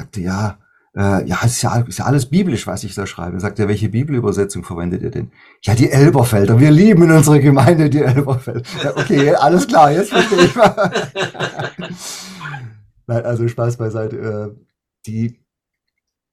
[0.00, 0.58] Sagte, ja,
[0.96, 3.38] äh, ja, ist ja, ist ja alles biblisch, was ich da schreibe.
[3.38, 5.30] Sagt er, welche Bibelübersetzung verwendet ihr denn?
[5.62, 6.58] Ja, die Elberfelder.
[6.58, 8.62] Wir lieben in unserer Gemeinde die Elberfelder.
[8.82, 10.90] Ja, okay, alles klar, jetzt verstehe ich mal.
[13.06, 14.16] Nein, also Spaß beiseite.
[14.16, 14.64] Äh,
[15.06, 15.38] die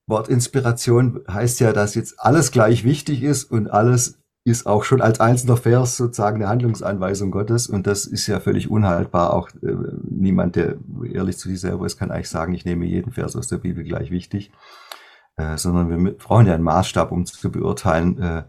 [0.08, 4.18] Wortinspiration heißt ja, dass jetzt alles gleich wichtig ist und alles
[4.48, 8.72] ist auch schon als einzelner Vers sozusagen eine Handlungsanweisung Gottes und das ist ja völlig
[8.72, 9.34] unhaltbar.
[9.34, 9.76] Auch äh,
[10.10, 10.76] niemand, der
[11.12, 13.84] ehrlich zu sich selber ist, kann eigentlich sagen, ich nehme jeden Vers aus der Bibel
[13.84, 14.52] gleich wichtig,
[15.36, 18.44] äh, sondern wir brauchen ja einen Maßstab, um zu beurteilen, äh,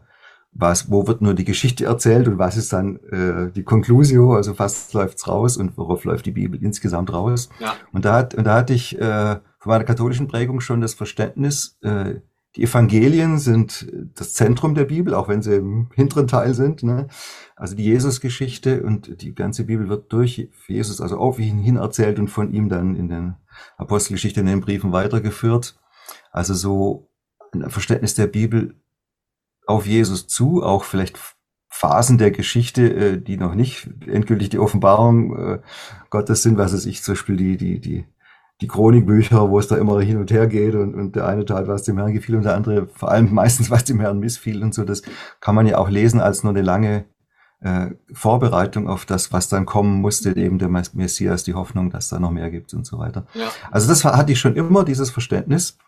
[0.53, 4.55] was, wo wird nur die Geschichte erzählt und was ist dann äh, die Conclusio, also
[4.55, 7.49] fast läuft's raus und worauf läuft die Bibel insgesamt raus.
[7.59, 7.75] Ja.
[7.93, 11.77] Und da hat, und da hatte ich äh, von meiner katholischen Prägung schon das Verständnis,
[11.83, 12.21] äh,
[12.59, 16.83] die Evangelien sind das Zentrum der Bibel, auch wenn sie im hinteren Teil sind.
[16.83, 17.07] Ne?
[17.55, 22.19] Also die Jesusgeschichte und die ganze Bibel wird durch Jesus, also auf ihn hin erzählt
[22.19, 23.37] und von ihm dann in den
[23.77, 25.79] Apostelgeschichte, in den Briefen weitergeführt.
[26.33, 27.09] Also so
[27.53, 28.75] ein Verständnis der Bibel
[29.65, 31.17] auf Jesus zu, auch vielleicht
[31.69, 35.59] Phasen der Geschichte, äh, die noch nicht endgültig die Offenbarung äh,
[36.11, 38.05] Gottes sind, was es ich zum Beispiel die, die, die
[38.61, 41.69] die Chronikbücher, wo es da immer hin und her geht und, und der eine Teil,
[41.69, 44.75] was dem Herrn gefiel und der andere vor allem meistens, was dem Herrn missfiel und
[44.75, 45.03] so, das
[45.41, 47.05] kann man ja auch lesen als nur eine lange
[47.61, 52.19] äh, Vorbereitung auf das, was dann kommen musste, eben der Messias, die Hoffnung, dass da
[52.19, 53.27] noch mehr gibt und so weiter.
[53.35, 53.49] Ja.
[53.71, 55.79] Also das hatte ich schon immer, dieses Verständnis.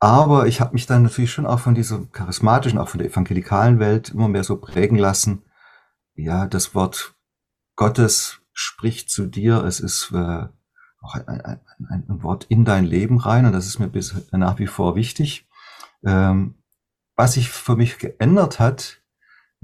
[0.00, 3.78] Aber ich habe mich dann natürlich schon auch von dieser charismatischen, auch von der evangelikalen
[3.78, 5.44] Welt immer mehr so prägen lassen.
[6.14, 7.14] Ja, das Wort
[7.76, 9.62] Gottes spricht zu dir.
[9.62, 10.46] Es ist äh,
[11.02, 14.58] auch ein, ein, ein, Wort in dein Leben rein und das ist mir bis nach
[14.58, 15.48] wie vor wichtig.
[16.04, 16.54] Ähm,
[17.16, 19.02] was sich für mich geändert hat,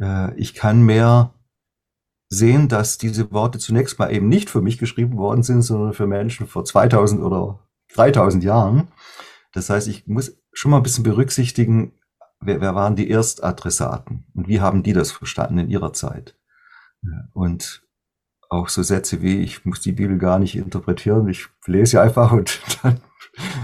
[0.00, 1.32] äh, ich kann mehr
[2.28, 6.06] sehen, dass diese Worte zunächst mal eben nicht für mich geschrieben worden sind, sondern für
[6.06, 7.60] Menschen vor 2000 oder
[7.94, 8.88] 3000 Jahren.
[9.52, 11.92] Das heißt, ich muss schon mal ein bisschen berücksichtigen,
[12.40, 16.36] wer, wer waren die Erstadressaten und wie haben die das verstanden in ihrer Zeit.
[17.32, 17.82] Und
[18.48, 22.32] auch so Sätze wie, ich muss die Bibel gar nicht interpretieren, ich lese sie einfach
[22.32, 23.00] und dann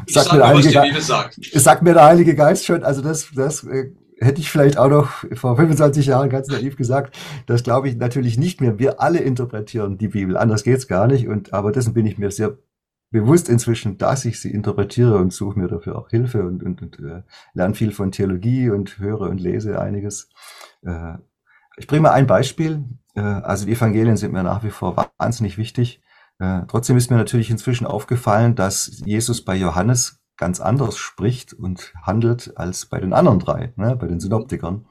[0.07, 1.83] sagt, mir der Heilige Geist, sagt.
[1.83, 5.57] mir der Heilige Geist schon, also das, das äh, hätte ich vielleicht auch noch vor
[5.57, 7.17] 25 Jahren ganz naiv gesagt,
[7.47, 8.79] das glaube ich natürlich nicht mehr.
[8.79, 11.29] Wir alle interpretieren die Bibel, anders geht's gar nicht.
[11.29, 12.57] Und aber dessen bin ich mir sehr
[13.11, 16.99] bewusst inzwischen, dass ich sie interpretiere und suche mir dafür auch Hilfe und, und, und
[16.99, 20.29] äh, lerne viel von Theologie und höre und lese einiges.
[20.83, 21.15] Äh,
[21.77, 22.85] ich bringe mal ein Beispiel.
[23.15, 26.01] Äh, also die Evangelien sind mir nach wie vor wahnsinnig wichtig.
[26.39, 31.93] Äh, trotzdem ist mir natürlich inzwischen aufgefallen, dass Jesus bei Johannes ganz anders spricht und
[32.03, 34.87] handelt als bei den anderen drei, ne, bei den Synoptikern.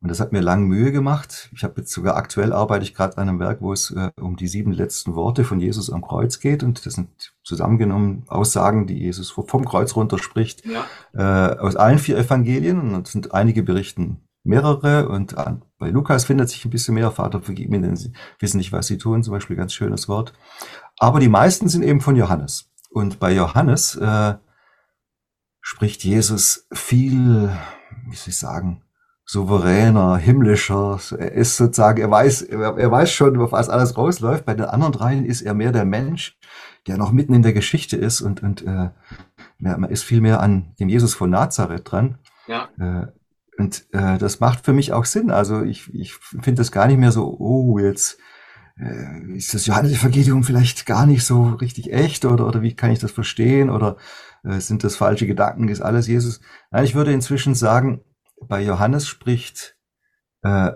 [0.00, 1.48] Und das hat mir lang Mühe gemacht.
[1.54, 4.36] Ich habe jetzt sogar aktuell arbeite ich gerade an einem Werk, wo es äh, um
[4.36, 6.64] die sieben letzten Worte von Jesus am Kreuz geht.
[6.64, 11.52] Und das sind zusammengenommen Aussagen, die Jesus vom Kreuz runter spricht, ja.
[11.52, 12.94] äh, aus allen vier Evangelien.
[12.94, 17.10] Und es sind einige berichten mehrere und an, bei Lukas findet sich ein bisschen mehr.
[17.10, 19.22] Vater, vergib mir, denn sie wissen nicht, was sie tun.
[19.22, 20.32] Zum Beispiel ganz schönes Wort.
[20.98, 22.70] Aber die meisten sind eben von Johannes.
[22.90, 24.34] Und bei Johannes äh,
[25.60, 27.50] spricht Jesus viel,
[28.06, 28.82] wie soll ich sagen,
[29.24, 31.00] souveräner, himmlischer.
[31.18, 34.44] Er ist sozusagen, er weiß, er, weiß schon, auf was alles rausläuft.
[34.44, 36.38] Bei den anderen dreien ist er mehr der Mensch,
[36.86, 38.90] der noch mitten in der Geschichte ist und, und äh,
[39.58, 42.18] man ist viel mehr an dem Jesus von Nazareth dran.
[42.46, 42.68] Ja.
[42.78, 43.06] Äh,
[43.58, 45.30] und äh, das macht für mich auch Sinn.
[45.30, 48.18] Also ich, ich finde das gar nicht mehr so, oh, jetzt
[48.78, 52.98] äh, ist das Johannes-Evangelium vielleicht gar nicht so richtig echt oder, oder wie kann ich
[52.98, 53.96] das verstehen oder
[54.44, 56.40] äh, sind das falsche Gedanken, ist alles Jesus?
[56.70, 58.00] Nein, ich würde inzwischen sagen,
[58.40, 59.76] bei Johannes spricht
[60.42, 60.72] äh,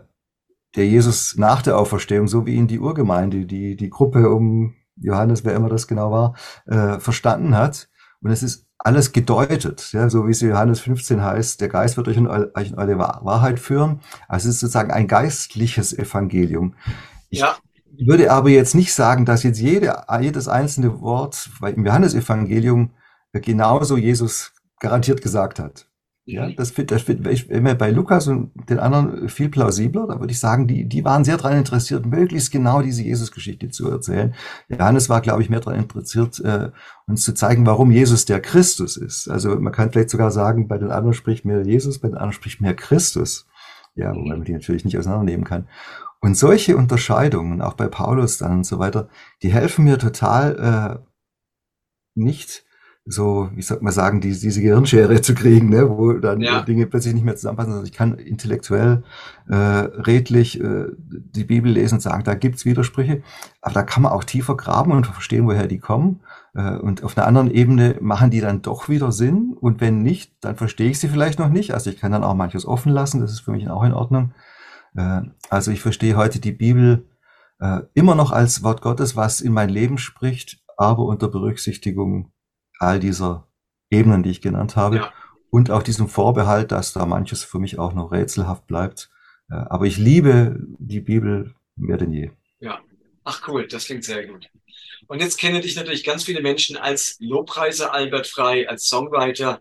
[0.76, 5.44] der Jesus nach der Auferstehung, so wie ihn die Urgemeinde, die, die Gruppe um Johannes,
[5.44, 6.36] wer immer das genau war,
[6.66, 7.88] äh, verstanden hat.
[8.20, 11.96] Und es ist alles gedeutet, ja, so wie es in Johannes 15 heißt, der Geist
[11.96, 14.00] wird euch in, euch in eure Wahrheit führen.
[14.28, 16.74] Also es ist sozusagen ein geistliches Evangelium.
[17.28, 17.56] Ich ja.
[17.98, 22.90] würde aber jetzt nicht sagen, dass jetzt jede, jedes einzelne Wort im Johannesevangelium
[23.32, 25.85] genauso Jesus garantiert gesagt hat.
[26.28, 30.08] Ja, das wird, das wird immer bei Lukas und den anderen viel plausibler.
[30.08, 33.88] Da würde ich sagen, die, die waren sehr daran interessiert, möglichst genau diese Jesus-Geschichte zu
[33.88, 34.34] erzählen.
[34.68, 36.72] Johannes war, glaube ich, mehr daran interessiert, äh,
[37.06, 39.28] uns zu zeigen, warum Jesus der Christus ist.
[39.28, 42.32] Also man kann vielleicht sogar sagen, bei den anderen spricht mehr Jesus, bei den anderen
[42.32, 43.46] spricht mehr Christus.
[43.94, 45.68] Ja, wobei man die natürlich nicht auseinandernehmen kann.
[46.20, 49.08] Und solche Unterscheidungen, auch bei Paulus dann und so weiter,
[49.44, 51.06] die helfen mir total äh,
[52.16, 52.65] nicht
[53.08, 56.62] so, wie soll man sagen, die, diese Gehirnschere zu kriegen, ne, wo dann ja.
[56.62, 57.72] Dinge plötzlich nicht mehr zusammenpassen.
[57.72, 59.04] Also ich kann intellektuell,
[59.48, 63.22] äh, redlich äh, die Bibel lesen und sagen, da gibt's Widersprüche,
[63.62, 66.20] aber da kann man auch tiefer graben und verstehen, woher die kommen.
[66.54, 69.56] Äh, und auf einer anderen Ebene machen die dann doch wieder Sinn.
[69.60, 71.74] Und wenn nicht, dann verstehe ich sie vielleicht noch nicht.
[71.74, 74.32] Also ich kann dann auch manches offen lassen, das ist für mich auch in Ordnung.
[74.96, 77.06] Äh, also ich verstehe heute die Bibel
[77.60, 82.32] äh, immer noch als Wort Gottes, was in mein Leben spricht, aber unter Berücksichtigung
[82.78, 83.48] all dieser
[83.90, 84.96] Ebenen, die ich genannt habe.
[84.96, 85.12] Ja.
[85.50, 89.10] Und auch diesem Vorbehalt, dass da manches für mich auch noch rätselhaft bleibt.
[89.50, 92.30] Äh, aber ich liebe die Bibel mehr denn je.
[92.60, 92.80] Ja.
[93.24, 94.48] Ach cool, das klingt sehr gut.
[95.08, 99.60] Und jetzt kennen dich natürlich ganz viele Menschen als Lobpreiser Albert Frei, als Songwriter.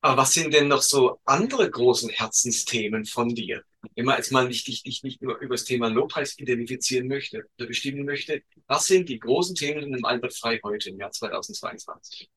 [0.00, 3.62] Aber was sind denn noch so andere große Herzensthemen von dir?
[3.94, 7.44] Wenn man jetzt mal nicht, nicht, nicht, nicht nur über das Thema Lobpreis identifizieren möchte
[7.58, 12.30] oder bestimmen möchte, was sind die großen Themen im Albert Frei heute im Jahr 2022?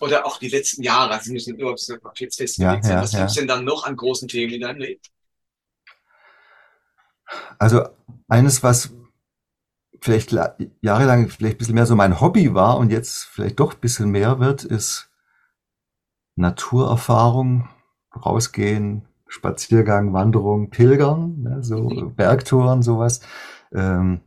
[0.00, 1.74] Oder auch die letzten Jahre, also müssen nur
[2.16, 3.02] jetzt festgelegt ja, sein.
[3.02, 3.18] Was ja.
[3.20, 5.00] gibt es denn dann noch an großen Themen in deinem Leben?
[7.58, 7.88] Also
[8.28, 8.92] eines, was
[10.00, 10.32] vielleicht
[10.82, 14.10] jahrelang vielleicht ein bisschen mehr so mein Hobby war und jetzt vielleicht doch ein bisschen
[14.10, 15.10] mehr wird, ist
[16.36, 17.68] Naturerfahrung,
[18.14, 22.14] rausgehen, Spaziergang, Wanderung, Pilgern, ne, so mhm.
[22.14, 23.20] Bergtouren, sowas.
[23.70, 24.22] Ähm,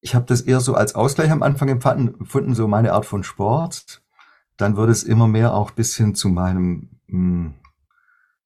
[0.00, 4.02] ich habe das eher so als Ausgleich am Anfang empfunden, so meine Art von Sport.
[4.56, 7.54] Dann wurde es immer mehr auch bis hin zu meinem, mh, hm,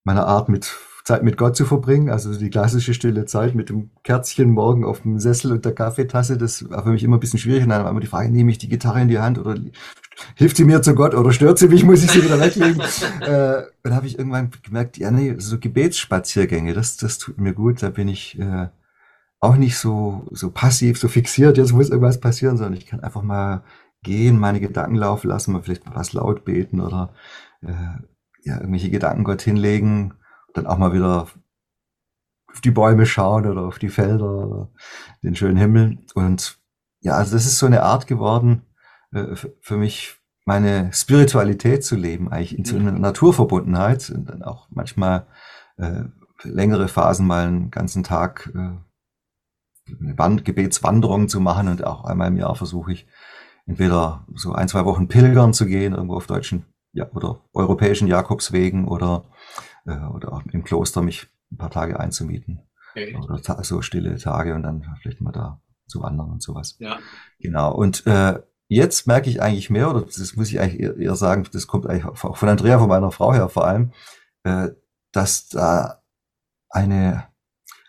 [0.03, 0.65] meiner Art mit
[1.07, 5.03] Zeit mit Gott zu verbringen, also die klassische stille Zeit mit dem Kerzchen morgen auf
[5.03, 7.63] dem Sessel und der Kaffeetasse, das war für mich immer ein bisschen schwierig.
[7.63, 9.57] Und dann war immer die Frage, nehme ich die Gitarre in die Hand oder
[10.35, 12.81] hilft sie mir zu Gott oder stört sie mich, muss ich sie wieder weglegen?
[13.21, 17.85] äh, dann habe ich irgendwann gemerkt, ja nee, so Gebetsspaziergänge, das, das tut mir gut,
[17.85, 18.67] da bin ich äh,
[19.39, 23.23] auch nicht so, so passiv, so fixiert, jetzt muss irgendwas passieren, sondern ich kann einfach
[23.23, 23.63] mal
[24.03, 27.15] gehen, meine Gedanken laufen lassen, mal vielleicht mal was laut beten oder
[27.63, 27.71] äh,
[28.43, 30.15] ja, irgendwelche Gedanken Gott hinlegen
[30.57, 31.29] dann auch mal wieder
[32.53, 34.71] auf die Bäume schauen oder auf die Felder,
[35.23, 35.99] den schönen Himmel.
[36.15, 36.59] Und
[37.01, 38.63] ja, also das ist so eine Art geworden,
[39.13, 44.69] äh, für mich meine Spiritualität zu leben, eigentlich in so einer Naturverbundenheit und dann auch
[44.71, 45.27] manchmal
[45.77, 46.05] äh,
[46.45, 48.59] längere Phasen mal einen ganzen Tag äh,
[50.01, 53.07] eine Wand Gebetswanderung zu machen und auch einmal im Jahr versuche ich
[53.67, 58.87] entweder so ein, zwei Wochen pilgern zu gehen, irgendwo auf deutschen ja, oder europäischen Jakobswegen
[58.89, 59.25] oder
[59.87, 62.61] äh, oder auch im Kloster mich ein paar Tage einzumieten.
[62.91, 63.17] Okay.
[63.17, 66.77] Oder so stille Tage und dann vielleicht mal da zu wandern und sowas.
[66.79, 66.99] Ja.
[67.39, 67.75] Genau.
[67.75, 71.67] Und äh, jetzt merke ich eigentlich mehr, oder das muss ich eigentlich eher, sagen, das
[71.67, 73.93] kommt eigentlich auch von Andrea, von meiner Frau her vor allem,
[74.45, 74.71] äh,
[75.13, 76.03] dass da
[76.71, 77.27] eine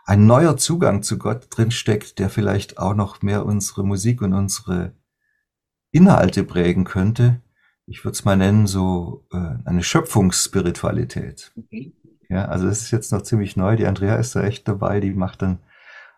[0.08, 4.94] ein neuer Zugang zu Gott drinsteckt, der vielleicht auch noch mehr unsere Musik und unsere
[5.92, 7.42] Inhalte prägen könnte,
[7.88, 11.52] ich würde es mal nennen, so äh, eine Schöpfungsspiritualität.
[11.56, 11.94] Mhm.
[12.30, 13.78] Ja, also das ist jetzt noch ziemlich neu.
[13.78, 15.60] Die Andrea ist da echt dabei, die macht dann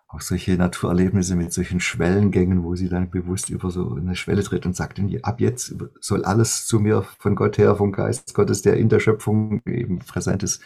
[0.08, 4.66] auch solche Naturerlebnisse mit solchen Schwellengängen, wo sie dann bewusst über so eine Schwelle tritt
[4.66, 8.78] und sagt, ab jetzt soll alles zu mir von Gott her, vom Geist Gottes, der
[8.78, 10.64] in der Schöpfung eben präsent ist,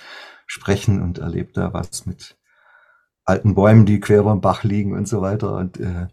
[0.47, 2.37] sprechen und erlebt da was mit
[3.25, 5.57] alten Bäumen, die quer über den Bach liegen und so weiter.
[5.57, 6.07] Und äh,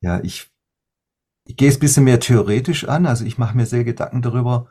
[0.00, 0.51] ja, ich
[1.44, 3.06] ich gehe es bisschen mehr theoretisch an.
[3.06, 4.68] Also ich mache mir sehr Gedanken darüber,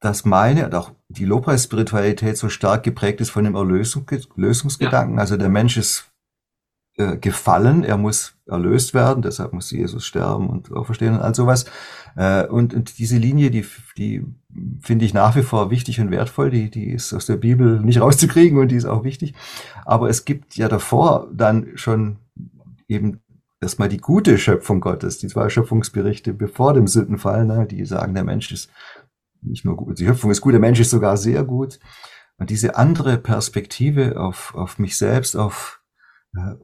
[0.00, 5.16] dass meine und auch die Lobpreis-Spiritualität so stark geprägt ist von dem Erlösung, Lösungsgedanken.
[5.16, 5.20] Ja.
[5.20, 6.12] Also der Mensch ist
[6.96, 11.66] äh, gefallen, er muss erlöst werden, deshalb muss Jesus sterben und auferstehen und all sowas.
[12.16, 13.64] Äh, und, und diese Linie, die,
[13.96, 14.24] die
[14.80, 18.00] finde ich nach wie vor wichtig und wertvoll, die, die ist aus der Bibel nicht
[18.00, 19.34] rauszukriegen und die ist auch wichtig.
[19.84, 22.16] Aber es gibt ja davor dann schon
[22.88, 23.20] eben
[23.62, 28.24] erstmal die gute Schöpfung Gottes, die zwei Schöpfungsberichte bevor dem Sündenfall, ne, die sagen, der
[28.24, 28.70] Mensch ist
[29.40, 31.78] nicht nur gut, die Schöpfung ist gut, der Mensch ist sogar sehr gut.
[32.38, 35.80] Und diese andere Perspektive auf, auf mich selbst, auf
[36.36, 36.54] äh,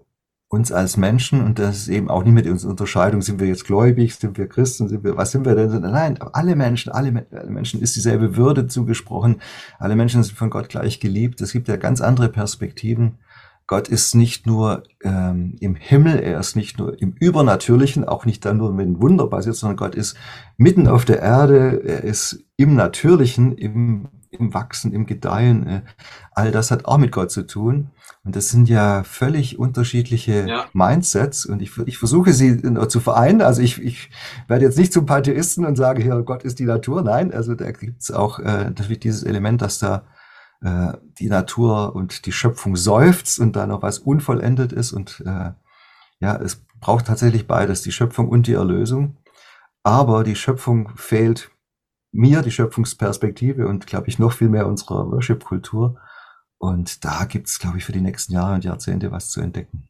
[0.49, 3.67] uns als Menschen, und das ist eben auch nicht mit unserer Unterscheidung, sind wir jetzt
[3.67, 5.81] gläubig, sind wir Christen, sind wir, was sind wir denn?
[5.83, 9.43] Nein, alle Menschen, alle, alle Menschen ist dieselbe Würde zugesprochen,
[9.79, 11.41] alle Menschen sind von Gott gleich geliebt.
[11.43, 13.19] Es gibt ja ganz andere Perspektiven
[13.69, 18.45] Gott ist nicht nur ähm, im Himmel, er ist nicht nur im Übernatürlichen, auch nicht
[18.47, 20.17] dann nur mit Wunder basiert, sondern Gott ist
[20.57, 25.83] mitten auf der Erde, er ist im Natürlichen, im, im Wachsen, im Gedeihen, äh,
[26.33, 27.91] all das hat auch mit Gott zu tun.
[28.25, 30.67] Und das sind ja völlig unterschiedliche ja.
[30.73, 31.47] Mindsets.
[31.47, 33.41] Und ich, ich versuche sie zu vereinen.
[33.41, 34.11] Also ich, ich
[34.49, 37.03] werde jetzt nicht zum Pantheisten und sage, hier, Gott ist die Natur.
[37.03, 40.03] Nein, also da gibt's auch äh, dieses Element, dass da
[40.62, 44.92] äh, die Natur und die Schöpfung seufzt und da noch was unvollendet ist.
[44.92, 45.53] Und äh,
[46.21, 49.16] ja, es braucht tatsächlich beides, die Schöpfung und die Erlösung.
[49.83, 51.51] Aber die Schöpfung fehlt
[52.11, 56.01] mir, die Schöpfungsperspektive und, glaube ich, noch viel mehr unserer Worship-Kultur.
[56.59, 59.88] Und da gibt es, glaube ich, für die nächsten Jahre und Jahrzehnte was zu entdecken.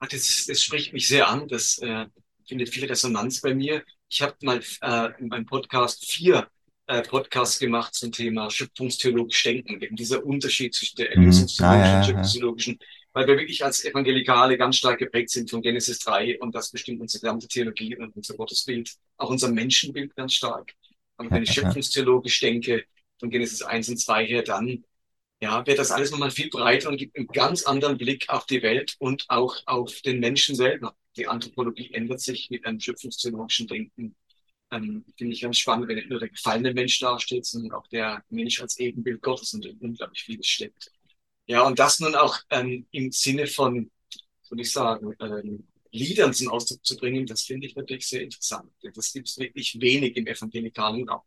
[0.00, 1.48] Das, das spricht mich sehr an.
[1.48, 2.06] Das äh,
[2.46, 3.84] findet viel Resonanz bei mir.
[4.08, 6.48] Ich habe mal äh, in meinem Podcast vier
[6.88, 11.94] äh, Podcasts gemacht zum Thema schöpfungstheologisch Denken, eben dieser Unterschied zwischen der erlösungstheologischen mhm.
[11.94, 12.78] ah, und schöpfungstheologischen,
[13.12, 17.00] weil wir wirklich als Evangelikale ganz stark geprägt sind von Genesis 3 und das bestimmt
[17.00, 20.72] unsere gesamte Theologie und unser Gottesbild, auch unser Menschenbild ganz stark.
[21.18, 22.84] Und wenn ich schöpfungstheologisch denke,
[23.18, 24.84] von Genesis 1 und 2 her, dann
[25.40, 28.62] ja, wird das alles nochmal viel breiter und gibt einen ganz anderen Blick auf die
[28.62, 30.96] Welt und auch auf den Menschen selber.
[31.16, 34.16] Die Anthropologie ändert sich mit einem schöpfungstheologischen Denken.
[34.70, 38.22] Ähm, Finde ich ganz spannend, wenn nicht nur der gefallene Mensch dasteht, sondern auch der
[38.28, 40.92] Mensch als Ebenbild Gottes und unglaublich vieles steckt.
[41.46, 43.90] Ja, und das nun auch ähm, im Sinne von,
[44.42, 48.70] soll ich sagen, ähm, Liedern zum Ausdruck zu bringen, das finde ich natürlich sehr interessant.
[48.94, 51.22] Das gibt es wirklich wenig im evangelikalen Raum.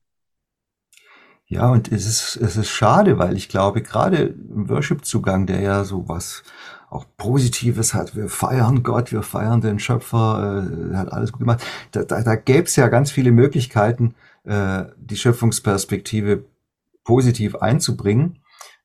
[1.47, 5.84] Ja, und es ist, es ist schade, weil ich glaube, gerade im Worship-Zugang, der ja
[5.84, 6.43] so was
[6.91, 11.65] auch Positives hat, wir feiern Gott, wir feiern den Schöpfer, äh, hat alles gut gemacht,
[11.91, 16.43] da, da, da gäbe es ja ganz viele Möglichkeiten, äh, die Schöpfungsperspektive
[17.04, 18.39] positiv einzubringen.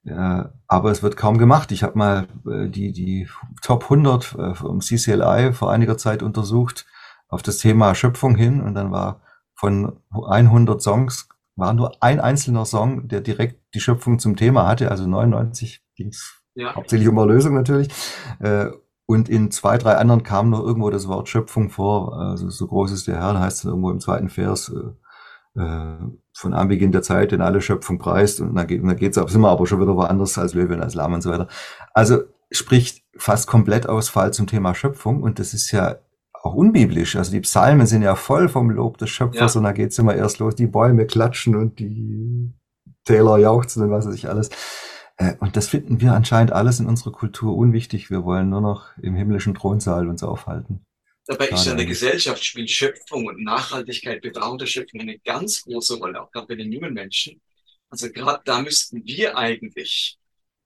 [0.04, 1.72] Äh, aber es wird kaum gemacht.
[1.72, 3.28] Ich habe mal äh, die, die
[3.60, 6.86] Top 100 äh, vom CCLI vor einiger Zeit untersucht
[7.28, 9.20] auf das Thema Schöpfung hin und dann war
[9.54, 14.90] von 100 Songs war nur ein einzelner Song, der direkt die Schöpfung zum Thema hatte.
[14.90, 16.74] Also 99 ging es ja.
[16.74, 17.88] hauptsächlich um Erlösung natürlich.
[18.40, 18.66] Äh,
[19.06, 22.18] und in zwei, drei anderen kam noch irgendwo das Wort Schöpfung vor.
[22.18, 24.70] Also so groß ist der Herr, heißt es irgendwo im zweiten Vers.
[24.70, 25.96] Äh, äh,
[26.34, 28.40] von Anbeginn der Zeit, denn alle Schöpfung preist.
[28.40, 30.94] Und dann geht es geht's ab, sind wir aber schon wieder woanders als Löwen, als
[30.94, 31.48] Lamm und so weiter.
[31.94, 35.22] Also spricht fast komplett Ausfall zum Thema Schöpfung.
[35.22, 35.96] Und das ist ja
[36.32, 37.16] auch unbiblisch.
[37.16, 39.58] Also die Psalmen sind ja voll vom Lob des Schöpfers ja.
[39.58, 42.52] und da geht's immer erst los, die Bäume klatschen und die
[43.04, 44.50] Täler jauchzen und was weiß ich alles.
[45.16, 48.10] Äh, und das finden wir anscheinend alles in unserer Kultur unwichtig.
[48.10, 50.84] Wir wollen nur noch im himmlischen Thronsaal uns aufhalten.
[51.26, 55.62] Dabei ist ja in der Gesellschaft spielt Schöpfung und Nachhaltigkeit, Bewahrung der Schöpfung eine ganz
[55.62, 57.40] große Rolle, auch gerade bei den jungen Menschen.
[57.90, 60.18] Also gerade da müssten wir eigentlich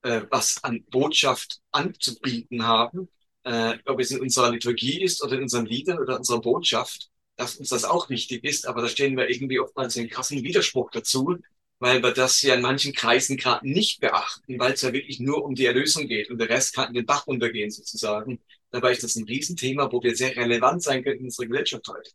[0.03, 3.09] äh, was an Botschaft anzubieten haben,
[3.43, 7.55] äh, ob es in unserer Liturgie ist oder in unseren Liedern oder unserer Botschaft, dass
[7.55, 11.37] uns das auch wichtig ist, aber da stehen wir irgendwie oftmals in krassen Widerspruch dazu,
[11.81, 15.43] weil wir das ja in manchen Kreisen gerade nicht beachten, weil es ja wirklich nur
[15.43, 18.39] um die Erlösung geht und der Rest kann in den Bach untergehen sozusagen.
[18.69, 22.11] Dabei ist das ein Riesenthema, wo wir sehr relevant sein können in unserer Gesellschaft heute.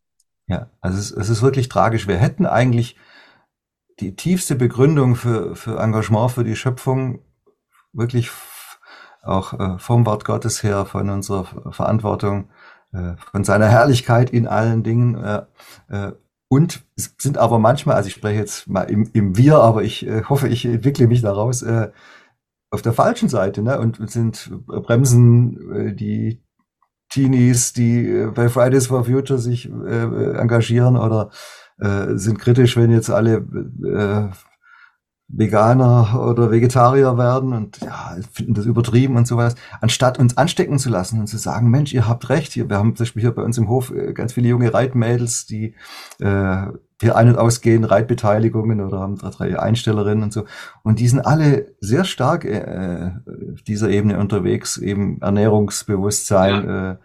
[0.46, 2.06] Ja, also es, es ist wirklich tragisch.
[2.06, 2.96] Wir hätten eigentlich
[3.98, 7.24] die tiefste Begründung für, für Engagement für die Schöpfung
[7.92, 8.30] wirklich
[9.22, 12.50] auch äh, vom Wort Gottes her, von unserer Verantwortung,
[12.92, 15.16] äh, von seiner Herrlichkeit in allen Dingen.
[16.48, 20.22] Und sind aber manchmal, also ich spreche jetzt mal im, im Wir, aber ich äh,
[20.24, 21.90] hoffe, ich entwickle mich daraus, äh,
[22.70, 23.78] auf der falschen Seite ne?
[23.80, 26.42] und sind äh, bremsen äh, die
[27.08, 31.30] Teenies, die äh, bei Fridays for Future sich äh, engagieren oder
[31.78, 33.46] sind kritisch, wenn jetzt alle
[35.28, 40.88] Veganer oder Vegetarier werden und ja, finden das übertrieben und sowas, anstatt uns anstecken zu
[40.88, 43.42] lassen und zu sagen, Mensch, ihr habt recht, hier, wir haben zum Beispiel hier bei
[43.42, 45.74] uns im Hof äh, ganz viele junge Reitmädels, die
[46.20, 46.66] äh,
[47.00, 50.44] hier ein- und ausgehen, Reitbeteiligungen oder haben drei Einstellerinnen und so.
[50.82, 53.10] Und die sind alle sehr stark äh,
[53.52, 56.90] auf dieser Ebene unterwegs, eben Ernährungsbewusstsein, ja.
[56.92, 56.96] äh,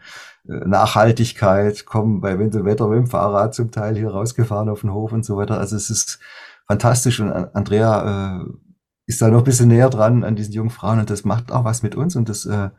[0.43, 4.93] Nachhaltigkeit, kommen bei Wind und Wetter mit dem Fahrrad zum Teil hier rausgefahren auf den
[4.93, 5.59] Hof und so weiter.
[5.59, 6.19] Also es ist
[6.71, 8.45] fantastisch und Andrea äh,
[9.05, 11.65] ist da noch ein bisschen näher dran an diesen jungen Frauen und das macht auch
[11.65, 12.69] was mit uns und das, äh,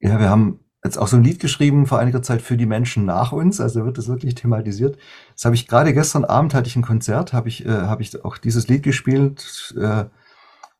[0.00, 3.04] ja, wir haben jetzt auch so ein Lied geschrieben vor einiger Zeit für die Menschen
[3.04, 4.98] nach uns, also wird das wirklich thematisiert.
[5.34, 8.24] Das habe ich gerade gestern Abend hatte ich ein Konzert, habe ich, äh, habe ich
[8.24, 9.72] auch dieses Lied gespielt.
[9.80, 10.06] Äh,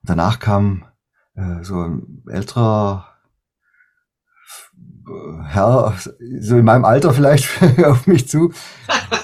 [0.03, 0.85] danach kam
[1.37, 3.07] äh, so ein älterer
[5.45, 5.95] Herr,
[6.41, 7.49] so in meinem Alter vielleicht
[7.85, 8.53] auf mich zu.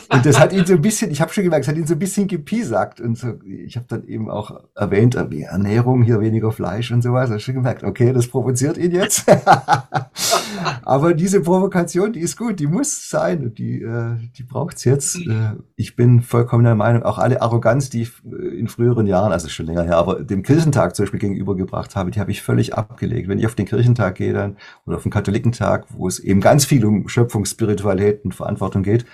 [0.09, 1.95] Und das hat ihn so ein bisschen, ich habe schon gemerkt, es hat ihn so
[1.95, 3.01] ein bisschen gepiesackt.
[3.01, 7.27] Und so, ich habe dann eben auch erwähnt, Ernährung, hier weniger Fleisch und sowas.
[7.27, 9.25] Ich habe schon gemerkt, okay, das provoziert ihn jetzt.
[10.83, 15.19] Aber diese Provokation, die ist gut, die muss sein und die, äh, die braucht's jetzt.
[15.19, 15.31] Mhm.
[15.31, 19.33] Äh, ich bin vollkommen der Meinung, auch alle Arroganz, die ich äh, in früheren Jahren,
[19.33, 22.75] also schon länger her, aber dem Kirchentag zum Beispiel gegenübergebracht habe, die habe ich völlig
[22.75, 23.29] abgelegt.
[23.29, 24.57] Wenn ich auf den Kirchentag gehe dann
[24.87, 29.05] oder auf den Katholikentag, wo es eben ganz viel um Schöpfungsspiritualität und Verantwortung geht,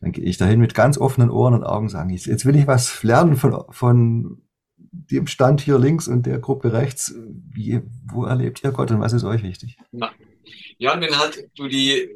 [0.00, 3.02] dann gehe ich dahin mit ganz offenen Ohren und Augen, sagen, jetzt will ich was
[3.02, 4.42] lernen von, von
[4.92, 7.14] dem Stand hier links und der Gruppe rechts.
[7.50, 9.78] Wie, wo erlebt ihr Gott und was ist euch wichtig?
[10.78, 12.10] Ja, und wenn halt du die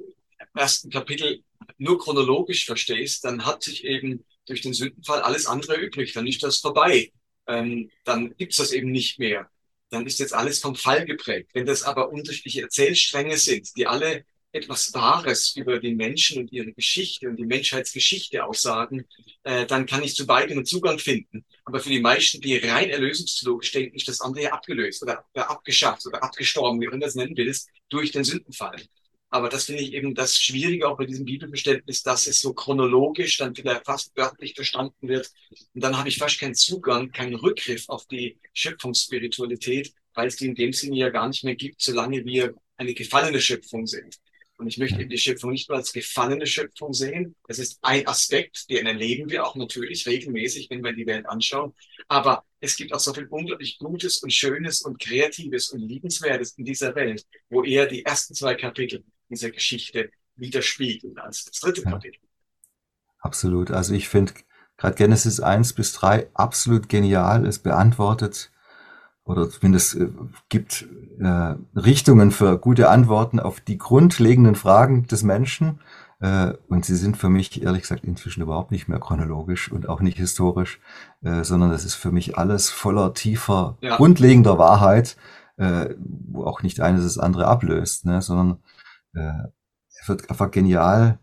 [0.54, 1.42] ersten Kapitel
[1.78, 6.12] nur chronologisch verstehst, dann hat sich eben durch den Sündenfall alles andere übrig.
[6.12, 7.12] Dann ist das vorbei.
[7.46, 9.50] Ähm, dann gibt's das eben nicht mehr.
[9.90, 11.50] Dann ist jetzt alles vom Fall geprägt.
[11.54, 16.72] Wenn das aber unterschiedliche Erzählstränge sind, die alle etwas Wahres über den Menschen und ihre
[16.72, 19.04] Geschichte und die Menschheitsgeschichte aussagen,
[19.42, 21.44] äh, dann kann ich zu beidem einen Zugang finden.
[21.64, 26.06] Aber für die meisten, die rein erlösungstheologisch denken, ist das andere ja abgelöst oder, abgeschafft
[26.06, 28.76] oder abgestorben, wie du das nennen willst, durch den Sündenfall.
[29.30, 33.36] Aber das finde ich eben das Schwierige auch bei diesem Bibelverständnis, dass es so chronologisch
[33.36, 35.30] dann wieder fast wörtlich verstanden wird.
[35.74, 40.46] Und dann habe ich fast keinen Zugang, keinen Rückgriff auf die Schöpfungsspiritualität, weil es die
[40.46, 44.16] in dem Sinne ja gar nicht mehr gibt, solange wir eine gefallene Schöpfung sind.
[44.58, 47.36] Und ich möchte eben die Schöpfung nicht nur als gefallene Schöpfung sehen.
[47.46, 51.74] Das ist ein Aspekt, den erleben wir auch natürlich regelmäßig, wenn wir die Welt anschauen.
[52.08, 56.64] Aber es gibt auch so viel unglaublich Gutes und Schönes und Kreatives und Liebenswertes in
[56.64, 62.20] dieser Welt, wo eher die ersten zwei Kapitel dieser Geschichte widerspiegeln als das dritte Kapitel.
[63.20, 63.70] Absolut.
[63.70, 64.34] Also ich finde
[64.76, 67.46] gerade Genesis 1 bis 3 absolut genial.
[67.46, 68.50] Es beantwortet
[69.28, 70.08] oder zumindest äh,
[70.48, 70.88] gibt
[71.20, 75.80] äh, Richtungen für gute Antworten auf die grundlegenden Fragen des Menschen.
[76.20, 80.00] Äh, und sie sind für mich, ehrlich gesagt, inzwischen überhaupt nicht mehr chronologisch und auch
[80.00, 80.80] nicht historisch,
[81.22, 83.96] äh, sondern das ist für mich alles voller tiefer, ja.
[83.96, 85.16] grundlegender Wahrheit,
[85.58, 88.58] äh, wo auch nicht eines das andere ablöst, ne, sondern
[89.14, 89.48] äh,
[90.06, 91.18] wird einfach genial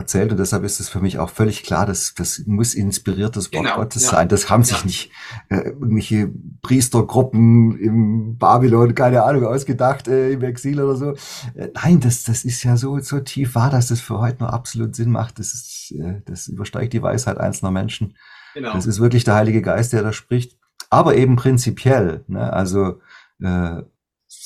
[0.00, 3.64] erzählt und deshalb ist es für mich auch völlig klar, dass das muss inspiriertes Wort
[3.64, 4.10] genau, Gottes ja.
[4.10, 4.28] sein.
[4.28, 4.84] Das haben sich ja.
[4.84, 5.10] nicht
[5.48, 6.30] äh, irgendwelche
[6.62, 11.12] Priestergruppen im Babylon, keine Ahnung, ausgedacht äh, im Exil oder so.
[11.54, 14.50] Äh, nein, das das ist ja so so tief wahr, dass das für heute noch
[14.50, 15.38] absolut Sinn macht.
[15.38, 18.16] Das ist äh, das übersteigt die Weisheit einzelner Menschen.
[18.54, 18.72] Genau.
[18.72, 22.24] Das ist wirklich der Heilige Geist, der da spricht, aber eben prinzipiell.
[22.26, 22.52] Ne?
[22.52, 23.00] Also
[23.40, 23.82] äh,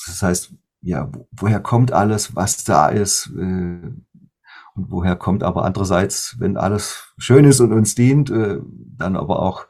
[0.07, 0.53] das heißt,
[0.85, 3.33] ja, woher kommt alles, was da ist?
[3.39, 3.79] Äh,
[4.75, 8.59] und woher kommt aber andererseits, wenn alles schön ist und uns dient, äh,
[8.97, 9.67] dann aber auch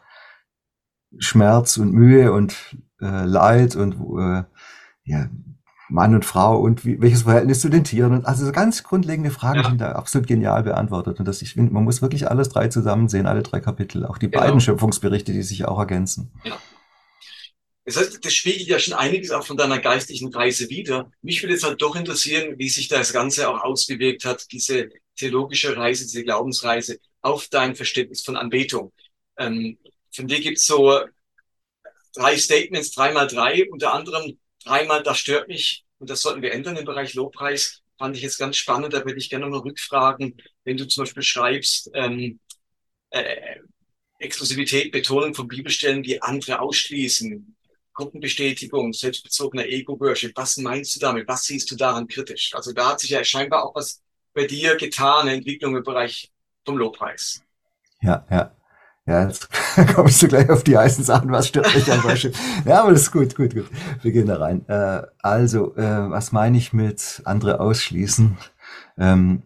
[1.19, 4.45] Schmerz und Mühe und äh, Leid und äh,
[5.05, 5.29] ja,
[5.91, 9.61] Mann und Frau und wie, welches Verhältnis zu den Tieren und also ganz grundlegende Fragen
[9.61, 9.69] ja.
[9.69, 13.09] sind da absolut genial beantwortet und das ich finde, man muss wirklich alles drei zusammen
[13.09, 14.43] sehen, alle drei Kapitel, auch die genau.
[14.43, 16.33] beiden Schöpfungsberichte, die sich auch ergänzen.
[16.45, 16.55] Ja.
[17.85, 21.11] Das heißt, das spiegelt ja schon einiges auch von deiner geistlichen Reise wieder.
[21.21, 25.77] Mich würde jetzt halt doch interessieren, wie sich das Ganze auch ausgewirkt hat, diese theologische
[25.77, 28.93] Reise, diese Glaubensreise auf dein Verständnis von Anbetung.
[29.37, 29.79] Ähm,
[30.15, 31.01] von dir gibt's so
[32.15, 36.77] drei Statements, dreimal drei, unter anderem dreimal, das stört mich und das sollten wir ändern
[36.77, 37.83] im Bereich Lobpreis.
[37.99, 41.03] Fand ich jetzt ganz spannend, da würde ich gerne noch mal rückfragen, wenn du zum
[41.05, 42.41] Beispiel schreibst, ähm,
[43.11, 43.61] äh,
[44.19, 47.55] Exklusivität, Betonung von Bibelstellen, die andere ausschließen,
[47.95, 50.37] Gruppenbestätigung, selbstbezogener Ego-Worship.
[50.37, 51.29] Was meinst du damit?
[51.29, 52.53] Was siehst du daran kritisch?
[52.55, 54.03] Also da hat sich ja scheinbar auch was
[54.35, 56.33] bei dir getan, Entwicklung im Bereich
[56.65, 57.43] vom Lobpreis.
[58.01, 58.55] Ja, ja.
[59.07, 59.49] Ja, jetzt
[59.95, 62.35] kommst du gleich auf die heißen Sachen, was stört mich am Worship.
[62.65, 63.67] ja, aber das ist gut, gut, gut.
[64.01, 64.67] Wir gehen da rein.
[64.67, 68.39] Äh, also, äh, was meine ich mit andere ausschließen?
[68.97, 69.43] Ähm,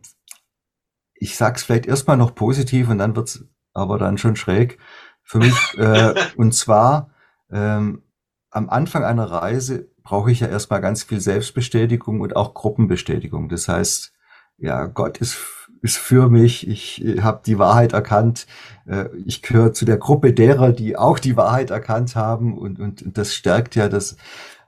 [1.14, 4.78] ich sag's vielleicht erstmal noch positiv und dann wird's aber dann schon schräg
[5.24, 5.56] für mich.
[5.76, 7.10] äh, und zwar,
[7.50, 8.02] ähm,
[8.50, 13.48] am Anfang einer Reise brauche ich ja erstmal ganz viel Selbstbestätigung und auch Gruppenbestätigung.
[13.48, 14.12] Das heißt,
[14.56, 15.38] ja, Gott ist,
[15.82, 18.46] ist für mich, ich habe die Wahrheit erkannt,
[18.86, 23.02] äh, ich gehöre zu der Gruppe derer, die auch die Wahrheit erkannt haben und, und,
[23.02, 24.16] und das stärkt ja das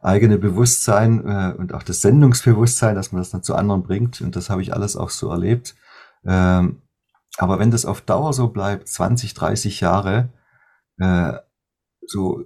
[0.02, 4.36] eigene Bewusstsein äh, und auch das Sendungsbewusstsein, dass man das dann zu anderen bringt und
[4.36, 5.74] das habe ich alles auch so erlebt.
[6.24, 6.82] Ähm,
[7.38, 10.28] aber wenn das auf Dauer so bleibt, 20, 30 Jahre,
[10.98, 11.32] äh,
[12.06, 12.44] so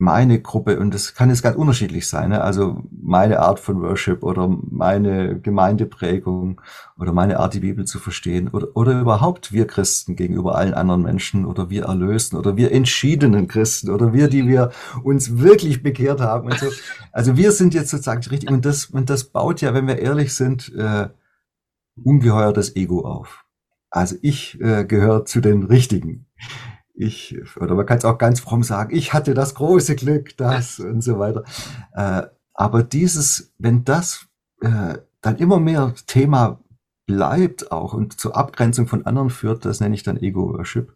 [0.00, 2.40] meine Gruppe, und das kann jetzt ganz unterschiedlich sein, ne?
[2.42, 6.62] also meine Art von Worship oder meine Gemeindeprägung
[6.98, 11.02] oder meine Art, die Bibel zu verstehen oder, oder überhaupt wir Christen gegenüber allen anderen
[11.02, 14.70] Menschen oder wir Erlösten oder wir entschiedenen Christen oder wir, die wir
[15.04, 16.68] uns wirklich bekehrt haben und so.
[17.12, 20.32] Also wir sind jetzt sozusagen richtig und das, und das baut ja, wenn wir ehrlich
[20.34, 21.10] sind, äh,
[22.02, 23.44] ungeheuer das Ego auf.
[23.90, 26.24] Also ich äh, gehöre zu den Richtigen
[27.00, 30.78] ich, oder man kann es auch ganz fromm sagen, ich hatte das große Glück, das
[30.80, 31.44] und so weiter.
[31.94, 32.22] Äh,
[32.52, 34.26] aber dieses, wenn das
[34.60, 36.60] äh, dann immer mehr Thema
[37.06, 40.94] bleibt auch und zur Abgrenzung von anderen führt, das nenne ich dann Ego-Worship.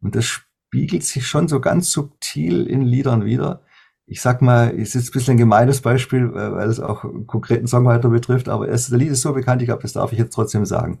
[0.00, 3.62] Und das spiegelt sich schon so ganz subtil in Liedern wieder.
[4.06, 7.28] Ich sag mal, es ist ein bisschen ein gemeines Beispiel, äh, weil es auch einen
[7.28, 10.18] konkreten Songwriter betrifft, aber es, der Lied ist so bekannt, ich glaube, das darf ich
[10.18, 11.00] jetzt trotzdem sagen.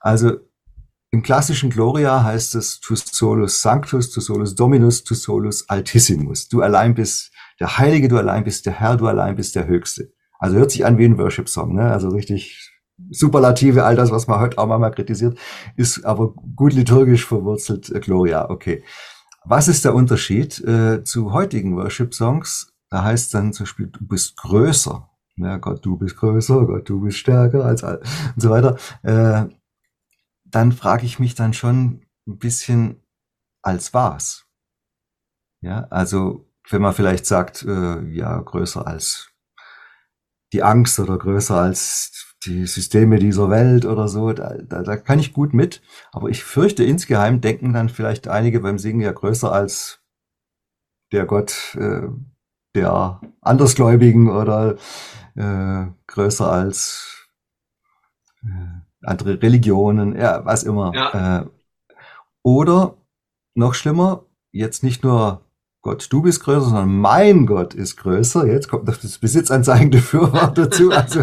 [0.00, 0.38] Also
[1.14, 6.48] im klassischen Gloria heißt es tu solus sanctus, tu solus dominus, tu solus altissimus.
[6.48, 10.12] Du allein bist der Heilige, du allein bist der Herr, du allein bist der Höchste.
[10.40, 11.92] Also hört sich an wie ein Worship-Song, ne?
[11.92, 12.72] Also richtig
[13.10, 15.38] Superlative, all das, was man heute auch mal kritisiert,
[15.76, 18.82] ist aber gut liturgisch verwurzelt, äh, Gloria, okay.
[19.44, 22.72] Was ist der Unterschied äh, zu heutigen Worship-Songs?
[22.90, 25.08] Da heißt dann zum Beispiel, du bist größer.
[25.36, 28.76] Ja, Gott, du bist größer, Gott, du bist stärker als all und so weiter.
[29.02, 29.54] Äh,
[30.54, 33.02] dann frage ich mich dann schon ein bisschen,
[33.62, 34.46] als was?
[35.62, 39.30] Ja, also wenn man vielleicht sagt, äh, ja, größer als
[40.52, 45.18] die Angst oder größer als die Systeme dieser Welt oder so, da, da, da kann
[45.18, 45.82] ich gut mit.
[46.12, 50.00] Aber ich fürchte, insgeheim denken dann vielleicht einige beim Singen ja größer als
[51.12, 52.08] der Gott äh,
[52.74, 54.76] der Andersgläubigen oder
[55.36, 57.13] äh, größer als
[59.02, 60.92] andere Religionen, ja, was immer.
[60.94, 61.40] Ja.
[61.40, 61.46] Äh,
[62.42, 62.96] oder
[63.54, 65.44] noch schlimmer, jetzt nicht nur
[65.84, 68.46] Gott, du bist größer, sondern mein Gott ist größer.
[68.46, 70.90] Jetzt kommt noch das besitzanzeigende Fürwort dazu.
[71.00, 71.20] Also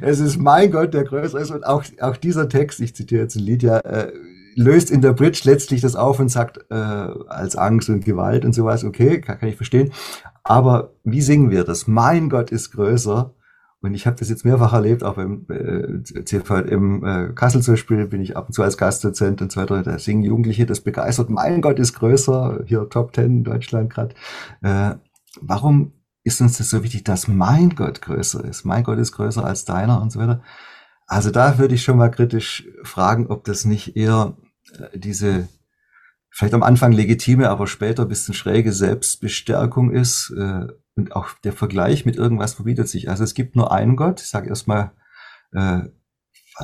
[0.00, 1.50] es ist mein Gott, der größer ist.
[1.50, 4.10] Und auch, auch dieser Text, ich zitiere jetzt Lydia, äh,
[4.54, 8.54] löst in der Bridge letztlich das auf und sagt, äh, als Angst und Gewalt und
[8.54, 9.92] sowas, okay, kann, kann ich verstehen.
[10.42, 11.86] Aber wie singen wir das?
[11.86, 13.34] Mein Gott ist größer.
[13.84, 18.06] Und ich habe das jetzt mehrfach erlebt, auch beim äh, CVM äh, Kassel zum Beispiel
[18.06, 19.82] bin ich ab und zu als Gastdozent und so weiter.
[19.82, 21.28] Da singen Jugendliche das begeistert.
[21.28, 24.14] Mein Gott ist größer, hier Top Ten in Deutschland gerade.
[24.62, 24.94] Äh,
[25.42, 28.64] warum ist uns das so wichtig, dass mein Gott größer ist?
[28.64, 30.42] Mein Gott ist größer als deiner und so weiter.
[31.06, 34.34] Also da würde ich schon mal kritisch fragen, ob das nicht eher
[34.78, 35.46] äh, diese
[36.30, 42.06] vielleicht am Anfang legitime, aber später bisschen schräge Selbstbestärkung ist, äh, und auch der Vergleich
[42.06, 43.08] mit irgendwas verbietet sich.
[43.08, 44.20] Also es gibt nur einen Gott.
[44.20, 44.92] Ich sage erstmal,
[45.52, 45.80] äh,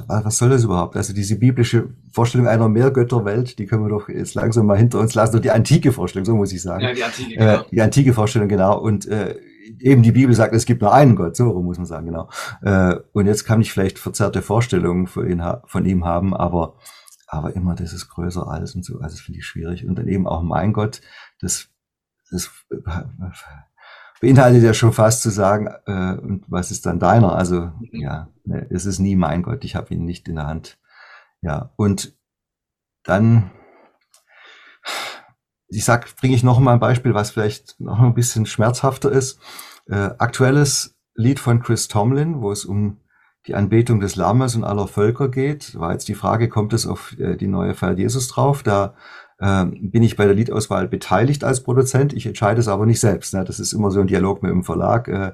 [0.07, 0.97] was soll das überhaupt?
[0.97, 5.15] Also diese biblische Vorstellung einer Mehrgötterwelt, die können wir doch jetzt langsam mal hinter uns
[5.15, 5.37] lassen.
[5.37, 6.85] Und die antike Vorstellung, so muss ich sagen.
[6.85, 7.61] Ja, die antike, genau.
[7.61, 8.79] Äh, die antike Vorstellung, genau.
[8.79, 9.37] Und äh,
[9.81, 12.29] eben die Bibel sagt, es gibt nur einen Gott, so muss man sagen, genau.
[12.63, 16.77] Äh, und jetzt kann ich vielleicht verzerrte Vorstellungen von, ihn, von ihm haben, aber,
[17.27, 19.01] aber immer das ist größer als und so.
[19.01, 19.87] Also das finde ich schwierig.
[19.87, 21.01] Und dann eben auch mein Gott,
[21.41, 21.69] das,
[22.31, 22.49] das
[24.21, 27.35] beinhaltet ja schon fast zu sagen, äh, und was ist dann deiner?
[27.35, 27.89] Also mhm.
[27.93, 30.79] ja, ne, es ist nie mein Gott, ich habe ihn nicht in der Hand.
[31.43, 32.15] Ja, und
[33.03, 33.51] dann,
[35.69, 39.41] ich sag, bringe ich noch mal ein Beispiel, was vielleicht noch ein bisschen schmerzhafter ist.
[39.87, 43.01] Äh, aktuelles Lied von Chris Tomlin, wo es um
[43.47, 45.79] die Anbetung des Lammes und aller Völker geht.
[45.79, 48.63] War jetzt die Frage, kommt es auf äh, die neue Feier Jesus drauf?
[48.63, 48.95] Da
[49.41, 52.13] bin ich bei der Liedauswahl beteiligt als Produzent.
[52.13, 53.33] Ich entscheide es aber nicht selbst.
[53.33, 53.43] Ne?
[53.45, 55.09] Das ist immer so ein Dialog mit dem Verlag.
[55.09, 55.33] Äh,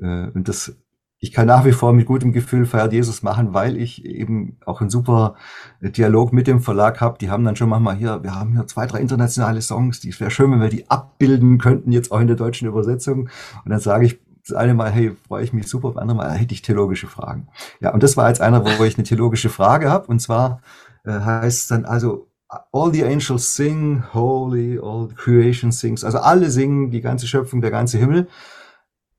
[0.00, 0.76] äh, und das,
[1.18, 4.80] ich kann nach wie vor mit gutem Gefühl Feiert Jesus machen, weil ich eben auch
[4.80, 5.34] einen super
[5.80, 7.18] Dialog mit dem Verlag habe.
[7.18, 10.30] Die haben dann schon manchmal hier, wir haben hier zwei, drei internationale Songs, die wäre
[10.30, 13.28] schön, wenn wir die abbilden könnten, jetzt auch in der deutschen Übersetzung.
[13.64, 16.30] Und dann sage ich, das eine Mal, hey, freue ich mich super, das andere Mal
[16.32, 17.48] hätte ich theologische Fragen.
[17.80, 20.06] Ja, und das war jetzt einer, wo ich eine theologische Frage habe.
[20.06, 20.60] Und zwar
[21.04, 22.29] äh, heißt dann also,
[22.72, 26.04] all the angels sing, holy, all creation sings.
[26.04, 28.28] Also alle singen, die ganze Schöpfung, der ganze Himmel.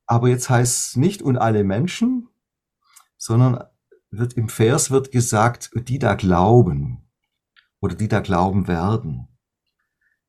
[0.06, 2.28] Aber jetzt heißt es nicht und alle Menschen,
[3.18, 3.64] sondern
[4.10, 7.10] wird im Vers wird gesagt, die da glauben
[7.80, 9.30] oder die da glauben werden.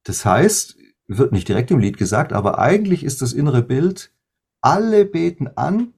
[0.05, 0.77] Das heißt,
[1.09, 4.13] wird nicht direkt im Lied gesagt, aber eigentlich ist das innere Bild,
[4.61, 5.95] alle beten an,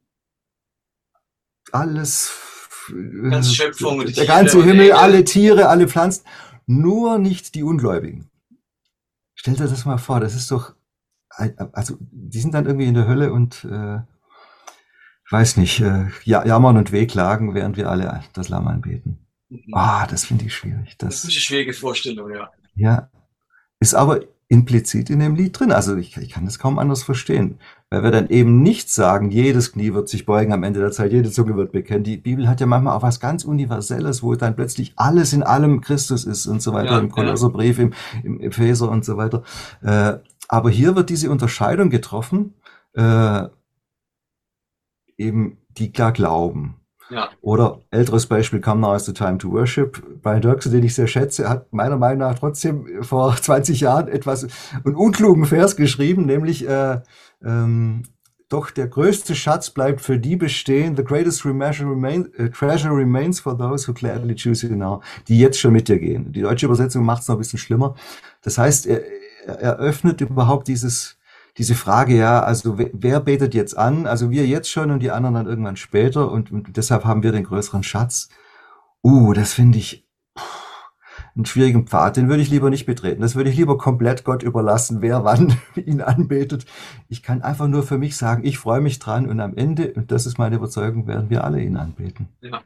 [1.73, 2.33] alles,
[3.31, 6.25] ganze Schöpfung, der ganze Himmel, alle Tiere, alle Pflanzen
[6.67, 8.31] nur nicht die Ungläubigen.
[9.35, 10.75] Stellt euch das mal vor, das ist doch,
[11.29, 13.99] also die sind dann irgendwie in der Hölle und äh,
[15.31, 19.27] weiß nicht, äh, jammern und wehklagen, während wir alle das Lamm anbeten.
[19.49, 19.75] Mhm.
[19.75, 20.97] Ah, das finde ich schwierig.
[20.99, 22.51] Das, das ist eine schwierige Vorstellung, ja.
[22.75, 23.11] Ja,
[23.81, 24.21] ist aber
[24.55, 25.73] implizit in dem Lied drin.
[25.73, 27.59] Also ich, ich kann das kaum anders verstehen.
[27.91, 31.13] Weil wir dann eben nicht sagen, jedes Knie wird sich beugen am Ende der Zeit,
[31.13, 32.05] jede Zunge wird bekennen.
[32.05, 35.81] Die Bibel hat ja manchmal auch was ganz Universelles, wo dann plötzlich alles in allem
[35.81, 37.93] Christus ist und so weiter, ja, im Kolosserbrief, im,
[38.23, 39.43] im Epheser und so weiter.
[39.83, 42.55] Äh, aber hier wird diese Unterscheidung getroffen,
[42.95, 43.49] äh,
[45.17, 46.77] eben die klar glauben.
[47.15, 47.31] Ja.
[47.43, 50.03] Oder älteres Beispiel kam Now is the Time to Worship.
[50.23, 54.49] Brian Dirksen, den ich sehr schätze, hat meiner Meinung nach trotzdem vor 20 Jahren etwas
[54.85, 57.01] einen unklugen Vers geschrieben, nämlich äh,
[57.45, 58.03] ähm,
[58.49, 60.97] doch der größte Schatz bleibt für die bestehen.
[60.97, 65.01] The greatest remain, uh, treasure remains for those who gladly choose you now.
[65.29, 66.33] Die jetzt schon mit dir gehen.
[66.33, 67.95] Die deutsche Übersetzung macht es noch ein bisschen schlimmer.
[68.43, 69.03] Das heißt, er,
[69.47, 71.17] er öffnet überhaupt dieses,
[71.57, 74.07] diese Frage, ja, also wer, wer betet jetzt an?
[74.07, 77.33] Also wir jetzt schon und die anderen dann irgendwann später und, und deshalb haben wir
[77.33, 78.29] den größeren Schatz.
[79.03, 80.05] Uh, das finde ich
[81.37, 83.21] einen schwierigen Pfad, den würde ich lieber nicht betreten.
[83.21, 86.65] Das würde ich lieber komplett Gott überlassen, wer wann ihn anbetet.
[87.09, 90.11] Ich kann einfach nur für mich sagen, ich freue mich dran und am Ende, und
[90.13, 92.29] das ist meine Überzeugung, werden wir alle ihn anbeten.
[92.41, 92.63] Ja.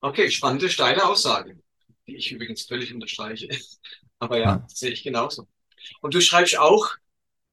[0.00, 1.56] Okay, spannende, steile Aussage,
[2.06, 3.48] die ich übrigens völlig unterstreiche.
[4.18, 4.64] Aber ja, ja.
[4.68, 5.46] sehe ich genauso.
[6.00, 6.90] Und du schreibst auch,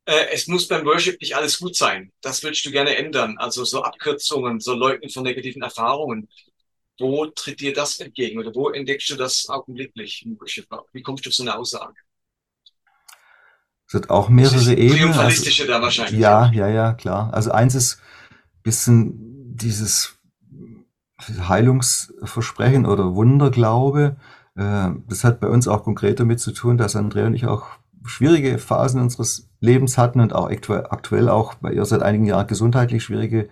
[0.09, 2.11] äh, es muss beim Worship nicht alles gut sein.
[2.21, 3.37] Das würdest du gerne ändern.
[3.37, 6.27] Also so Abkürzungen, so Leugnen von negativen Erfahrungen.
[6.97, 10.67] Wo tritt dir das entgegen oder wo entdeckst du das augenblicklich im Worship?
[10.91, 11.93] Wie kommst du zu einer Aussage?
[13.87, 14.97] Es hat auch mehrere Ebenen.
[14.97, 16.19] Triumphalistische also, da wahrscheinlich.
[16.19, 17.33] Ja, ja, ja, klar.
[17.33, 18.01] Also eins ist
[18.63, 20.19] bisschen dieses
[21.19, 24.17] Heilungsversprechen oder Wunderglaube.
[24.55, 27.78] Äh, das hat bei uns auch konkret damit zu tun, dass Andrea und ich auch
[28.05, 33.03] schwierige Phasen unseres Lebens hatten und auch aktuell auch bei ihr seit einigen Jahren gesundheitlich
[33.03, 33.49] schwierige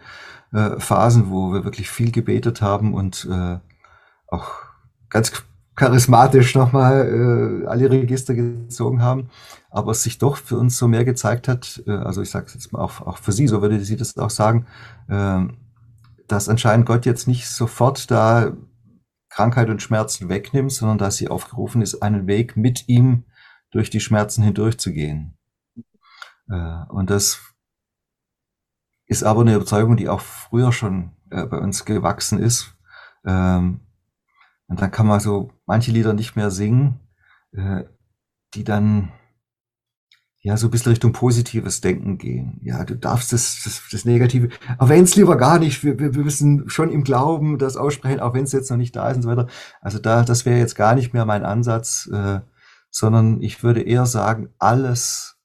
[0.53, 3.57] äh, Phasen, wo wir wirklich viel gebetet haben und äh,
[4.27, 4.51] auch
[5.09, 5.31] ganz
[5.75, 9.29] charismatisch nochmal äh, alle Register gezogen haben,
[9.69, 12.55] aber es sich doch für uns so mehr gezeigt hat, äh, also ich sage es
[12.55, 14.65] jetzt mal auch, auch für Sie, so würde sie das auch sagen,
[15.07, 15.39] äh,
[16.27, 18.53] dass anscheinend Gott jetzt nicht sofort da
[19.29, 23.23] Krankheit und Schmerzen wegnimmt, sondern dass sie aufgerufen ist, einen Weg mit ihm
[23.77, 25.37] durch die Schmerzen hindurchzugehen.
[26.49, 27.39] Äh, und das
[29.05, 32.75] ist aber eine Überzeugung, die auch früher schon äh, bei uns gewachsen ist.
[33.23, 33.81] Ähm,
[34.65, 36.99] und dann kann man so manche Lieder nicht mehr singen,
[37.51, 37.83] äh,
[38.55, 39.11] die dann
[40.39, 42.59] ja so ein bisschen Richtung positives Denken gehen.
[42.63, 44.49] Ja, du darfst das, das, das Negative,
[44.79, 45.83] aber wenn es lieber gar nicht.
[45.83, 48.95] Wir, wir, wir müssen schon im Glauben das aussprechen, auch wenn es jetzt noch nicht
[48.95, 49.47] da ist und so weiter.
[49.81, 52.39] Also da, das wäre jetzt gar nicht mehr mein Ansatz, äh,
[52.89, 55.37] sondern ich würde eher sagen, alles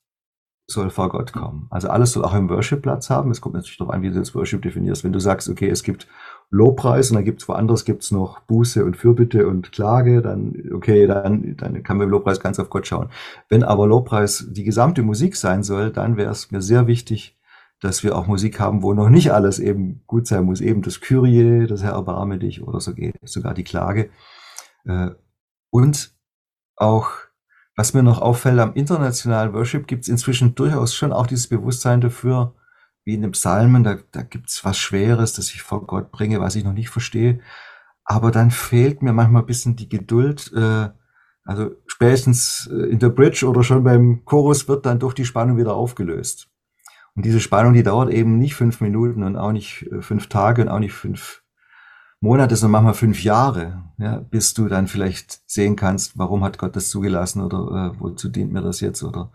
[0.66, 1.66] soll vor Gott kommen.
[1.70, 3.30] Also alles soll auch im Worship Platz haben.
[3.30, 5.04] Es kommt natürlich darauf an, wie du das Worship definierst.
[5.04, 6.06] Wenn du sagst, okay, es gibt
[6.50, 11.06] Lobpreis und dann gibt es woanders gibt's noch Buße und Fürbitte und Klage, dann okay,
[11.06, 13.10] dann, dann kann man im Lobpreis ganz auf Gott schauen.
[13.48, 17.38] Wenn aber Lobpreis die gesamte Musik sein soll, dann wäre es mir sehr wichtig,
[17.80, 20.60] dass wir auch Musik haben, wo noch nicht alles eben gut sein muss.
[20.60, 24.10] Eben das Kyrie, das Herr erbarme dich oder sogar die Klage.
[24.84, 25.10] Äh,
[25.70, 26.14] und
[26.76, 27.10] auch
[27.76, 32.00] was mir noch auffällt, am internationalen Worship gibt es inzwischen durchaus schon auch dieses Bewusstsein
[32.00, 32.54] dafür,
[33.04, 36.40] wie in den Psalmen, da, da gibt es was Schweres, das ich vor Gott bringe,
[36.40, 37.40] was ich noch nicht verstehe.
[38.04, 40.52] Aber dann fehlt mir manchmal ein bisschen die Geduld.
[40.54, 40.90] Äh,
[41.44, 45.56] also spätestens äh, in der Bridge oder schon beim Chorus wird dann doch die Spannung
[45.56, 46.48] wieder aufgelöst.
[47.14, 50.62] Und diese Spannung, die dauert eben nicht fünf Minuten und auch nicht äh, fünf Tage
[50.62, 51.41] und auch nicht fünf
[52.22, 56.76] Monate, sondern manchmal fünf Jahre, ja, bis du dann vielleicht sehen kannst, warum hat Gott
[56.76, 59.32] das zugelassen oder äh, wozu dient mir das jetzt oder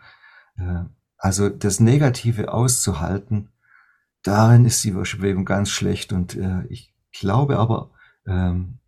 [0.58, 0.86] äh,
[1.18, 3.50] also das Negative auszuhalten,
[4.24, 7.92] darin ist die Worship-Bewegung ganz schlecht und äh, ich glaube aber,
[8.26, 8.80] ähm,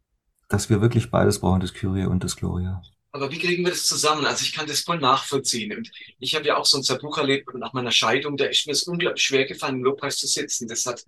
[0.48, 2.82] dass wir wirklich beides brauchen, das Kyrie und das Gloria.
[3.12, 4.26] Aber wie kriegen wir das zusammen?
[4.26, 5.76] Also ich kann das voll nachvollziehen.
[5.76, 8.38] Und ich habe ja auch so ein Zerbruch erlebt nach meiner Scheidung.
[8.38, 10.68] Da ist mir es unglaublich schwer gefallen, im Lobpreis zu sitzen.
[10.68, 11.04] Das hat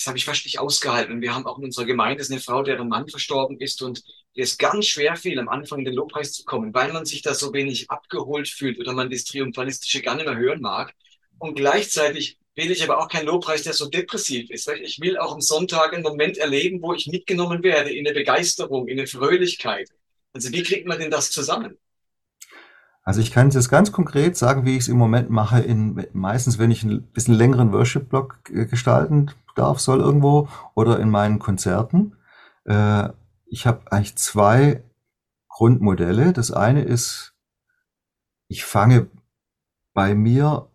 [0.00, 1.20] das habe ich fast nicht ausgehalten.
[1.20, 4.58] Wir haben auch in unserer Gemeinde eine Frau, deren Mann verstorben ist und ihr ist
[4.58, 7.52] ganz schwer fiel, am Anfang in den Lobpreis zu kommen, weil man sich da so
[7.52, 10.94] wenig abgeholt fühlt oder man das Triumphalistische gar nicht mehr hören mag.
[11.38, 14.70] Und gleichzeitig will ich aber auch keinen Lobpreis, der so depressiv ist.
[14.82, 18.88] Ich will auch am Sonntag einen Moment erleben, wo ich mitgenommen werde in eine Begeisterung,
[18.88, 19.90] in eine Fröhlichkeit.
[20.32, 21.76] Also wie kriegt man denn das zusammen?
[23.02, 25.60] Also ich kann es jetzt ganz konkret sagen, wie ich es im Moment mache.
[25.60, 31.10] In, meistens, wenn ich einen bisschen längeren Worship-Block äh, gestalten darf, soll irgendwo oder in
[31.10, 32.16] meinen Konzerten.
[32.64, 33.08] Äh,
[33.46, 34.84] ich habe eigentlich zwei
[35.48, 36.32] Grundmodelle.
[36.32, 37.34] Das eine ist,
[38.48, 39.08] ich fange
[39.94, 40.70] bei mir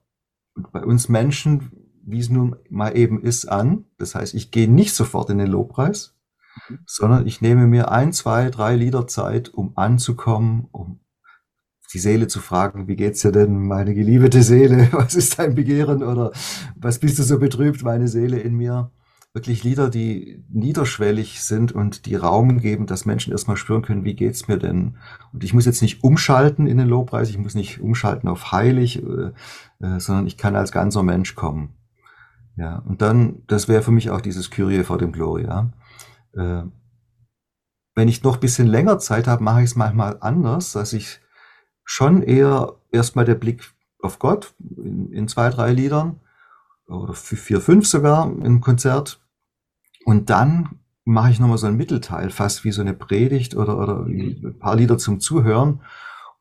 [0.56, 1.72] und bei uns Menschen,
[2.06, 3.86] wie es nun mal eben ist, an.
[3.98, 6.16] Das heißt, ich gehe nicht sofort in den Lobpreis,
[6.70, 6.80] mhm.
[6.86, 11.00] sondern ich nehme mir ein, zwei, drei Lieder Zeit, um anzukommen, um
[11.96, 14.90] die Seele zu fragen, wie geht's dir denn, meine geliebte Seele?
[14.92, 16.32] Was ist dein Begehren oder
[16.76, 18.92] was bist du so betrübt, meine Seele in mir?
[19.34, 24.14] Wirklich Lieder, die niederschwellig sind und die Raum geben, dass Menschen erstmal spüren können, wie
[24.14, 24.98] geht's mir denn?
[25.32, 29.02] Und ich muss jetzt nicht umschalten in den Lobpreis, ich muss nicht umschalten auf heilig,
[29.02, 29.32] äh,
[29.86, 31.76] äh, sondern ich kann als ganzer Mensch kommen.
[32.58, 35.72] Ja, und dann, das wäre für mich auch dieses Kyrie vor dem Gloria.
[36.34, 36.64] Äh,
[37.96, 41.22] wenn ich noch bisschen länger Zeit habe, mache ich es manchmal anders, dass ich
[41.86, 43.64] schon eher erstmal der Blick
[44.02, 46.20] auf Gott in, in zwei, drei Liedern
[46.88, 49.22] oder vier, fünf sogar im Konzert.
[50.04, 54.00] Und dann mache ich nochmal so einen Mittelteil, fast wie so eine Predigt oder, oder
[54.00, 54.42] mhm.
[54.44, 55.82] ein paar Lieder zum Zuhören.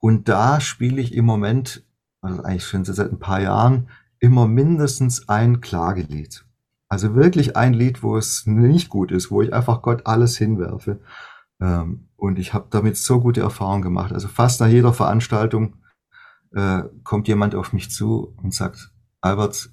[0.01, 1.85] Und da spiele ich im Moment,
[2.21, 3.89] also eigentlich schon seit ein paar Jahren,
[4.19, 6.45] immer mindestens ein Klagelied.
[6.89, 11.01] Also wirklich ein Lied, wo es nicht gut ist, wo ich einfach Gott alles hinwerfe.
[11.61, 14.13] Ähm, und ich habe damit so gute Erfahrungen gemacht.
[14.13, 15.77] Also fast nach jeder Veranstaltung
[16.55, 19.71] äh, kommt jemand auf mich zu und sagt, Albert,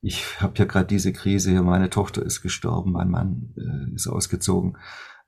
[0.00, 4.08] ich habe ja gerade diese Krise hier, meine Tochter ist gestorben, mein Mann äh, ist
[4.08, 4.76] ausgezogen.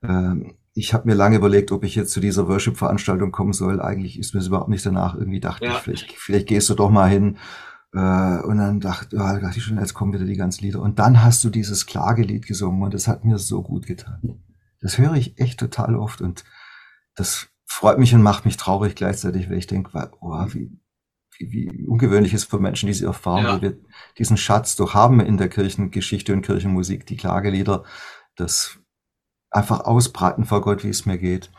[0.03, 3.81] Ähm, ich habe mir lange überlegt, ob ich jetzt zu dieser Worship-Veranstaltung kommen soll.
[3.81, 5.15] Eigentlich ist mir das überhaupt nicht danach.
[5.15, 5.71] Irgendwie dachte ja.
[5.71, 7.37] ich, vielleicht, vielleicht gehst du doch mal hin.
[7.93, 10.81] Äh, und dann dachte, ja, dachte ich schon, jetzt kommen wieder die ganzen Lieder.
[10.81, 14.43] Und dann hast du dieses Klagelied gesungen und das hat mir so gut getan.
[14.85, 16.43] Das höre ich echt total oft und
[17.15, 20.79] das freut mich und macht mich traurig gleichzeitig, weil ich denke, oh, wie,
[21.39, 23.61] wie, wie ungewöhnlich ist für Menschen diese Erfahrung, ja.
[23.63, 23.79] wir
[24.19, 27.83] diesen Schatz doch haben in der Kirchengeschichte und Kirchenmusik, die Klagelieder,
[28.35, 28.77] das
[29.49, 31.51] einfach ausbraten vor Gott, wie es mir geht.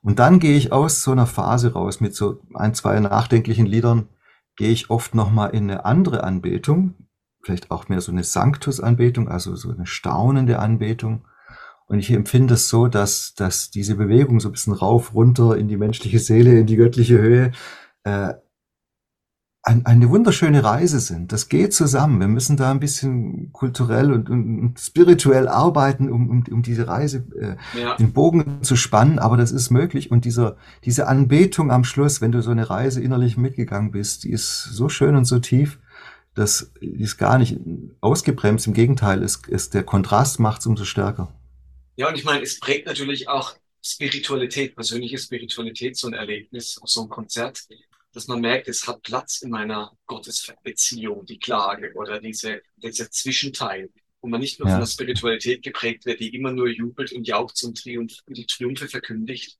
[0.00, 4.08] Und dann gehe ich aus so einer Phase raus mit so ein, zwei nachdenklichen Liedern,
[4.56, 6.94] gehe ich oft nochmal in eine andere Anbetung,
[7.42, 11.26] vielleicht auch mehr so eine Sanctus-Anbetung, also so eine staunende Anbetung.
[11.90, 15.66] Und ich empfinde es so, dass, dass diese Bewegung so ein bisschen rauf, runter in
[15.66, 17.50] die menschliche Seele, in die göttliche Höhe,
[18.04, 18.34] äh,
[19.64, 21.32] ein, eine wunderschöne Reise sind.
[21.32, 22.20] Das geht zusammen.
[22.20, 26.86] Wir müssen da ein bisschen kulturell und, und, und spirituell arbeiten, um, um, um diese
[26.86, 27.96] Reise äh, ja.
[27.96, 30.12] den Bogen zu spannen, aber das ist möglich.
[30.12, 34.30] Und dieser, diese Anbetung am Schluss, wenn du so eine Reise innerlich mitgegangen bist, die
[34.30, 35.80] ist so schön und so tief,
[36.34, 37.58] dass die ist gar nicht
[38.00, 38.68] ausgebremst.
[38.68, 41.32] Im Gegenteil, ist, ist der Kontrast macht es umso stärker.
[42.00, 46.88] Ja, und ich meine, es prägt natürlich auch Spiritualität, persönliche Spiritualität, so ein Erlebnis, auch
[46.88, 47.66] so ein Konzert
[48.12, 53.90] dass man merkt, es hat Platz in meiner Gottesbeziehung, die Klage oder diese, dieser Zwischenteil,
[54.20, 54.74] wo man nicht nur ja.
[54.74, 58.88] von der Spiritualität geprägt wird, die immer nur jubelt und jaucht und Triumph, die Triumphe
[58.88, 59.58] verkündigt.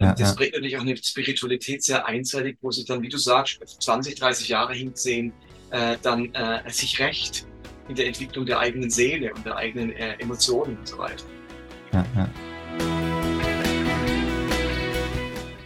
[0.00, 0.34] Ja, das ja.
[0.34, 4.48] bringt natürlich auch eine Spiritualität sehr einseitig, wo sich dann, wie du sagst, 20, 30
[4.48, 5.32] Jahre hinsehen,
[5.70, 7.46] äh, dann äh, sich recht
[7.88, 11.24] in der Entwicklung der eigenen Seele und der eigenen äh, Emotionen und so weiter.
[11.92, 12.28] Ja, ja.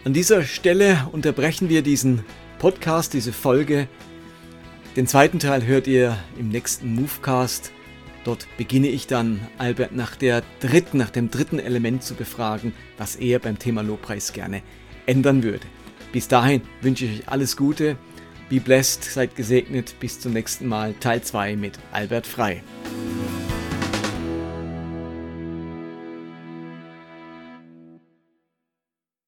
[0.05, 2.25] An dieser Stelle unterbrechen wir diesen
[2.59, 3.87] Podcast, diese Folge.
[4.95, 7.71] Den zweiten Teil hört ihr im nächsten Movecast.
[8.23, 13.15] Dort beginne ich dann Albert nach der dritten, nach dem dritten Element zu befragen, was
[13.15, 14.61] er beim Thema Lobpreis gerne
[15.05, 15.65] ändern würde.
[16.11, 17.97] Bis dahin wünsche ich euch alles Gute.
[18.49, 19.95] Be blessed, seid gesegnet.
[19.99, 20.93] Bis zum nächsten Mal.
[20.99, 22.61] Teil 2 mit Albert Frei.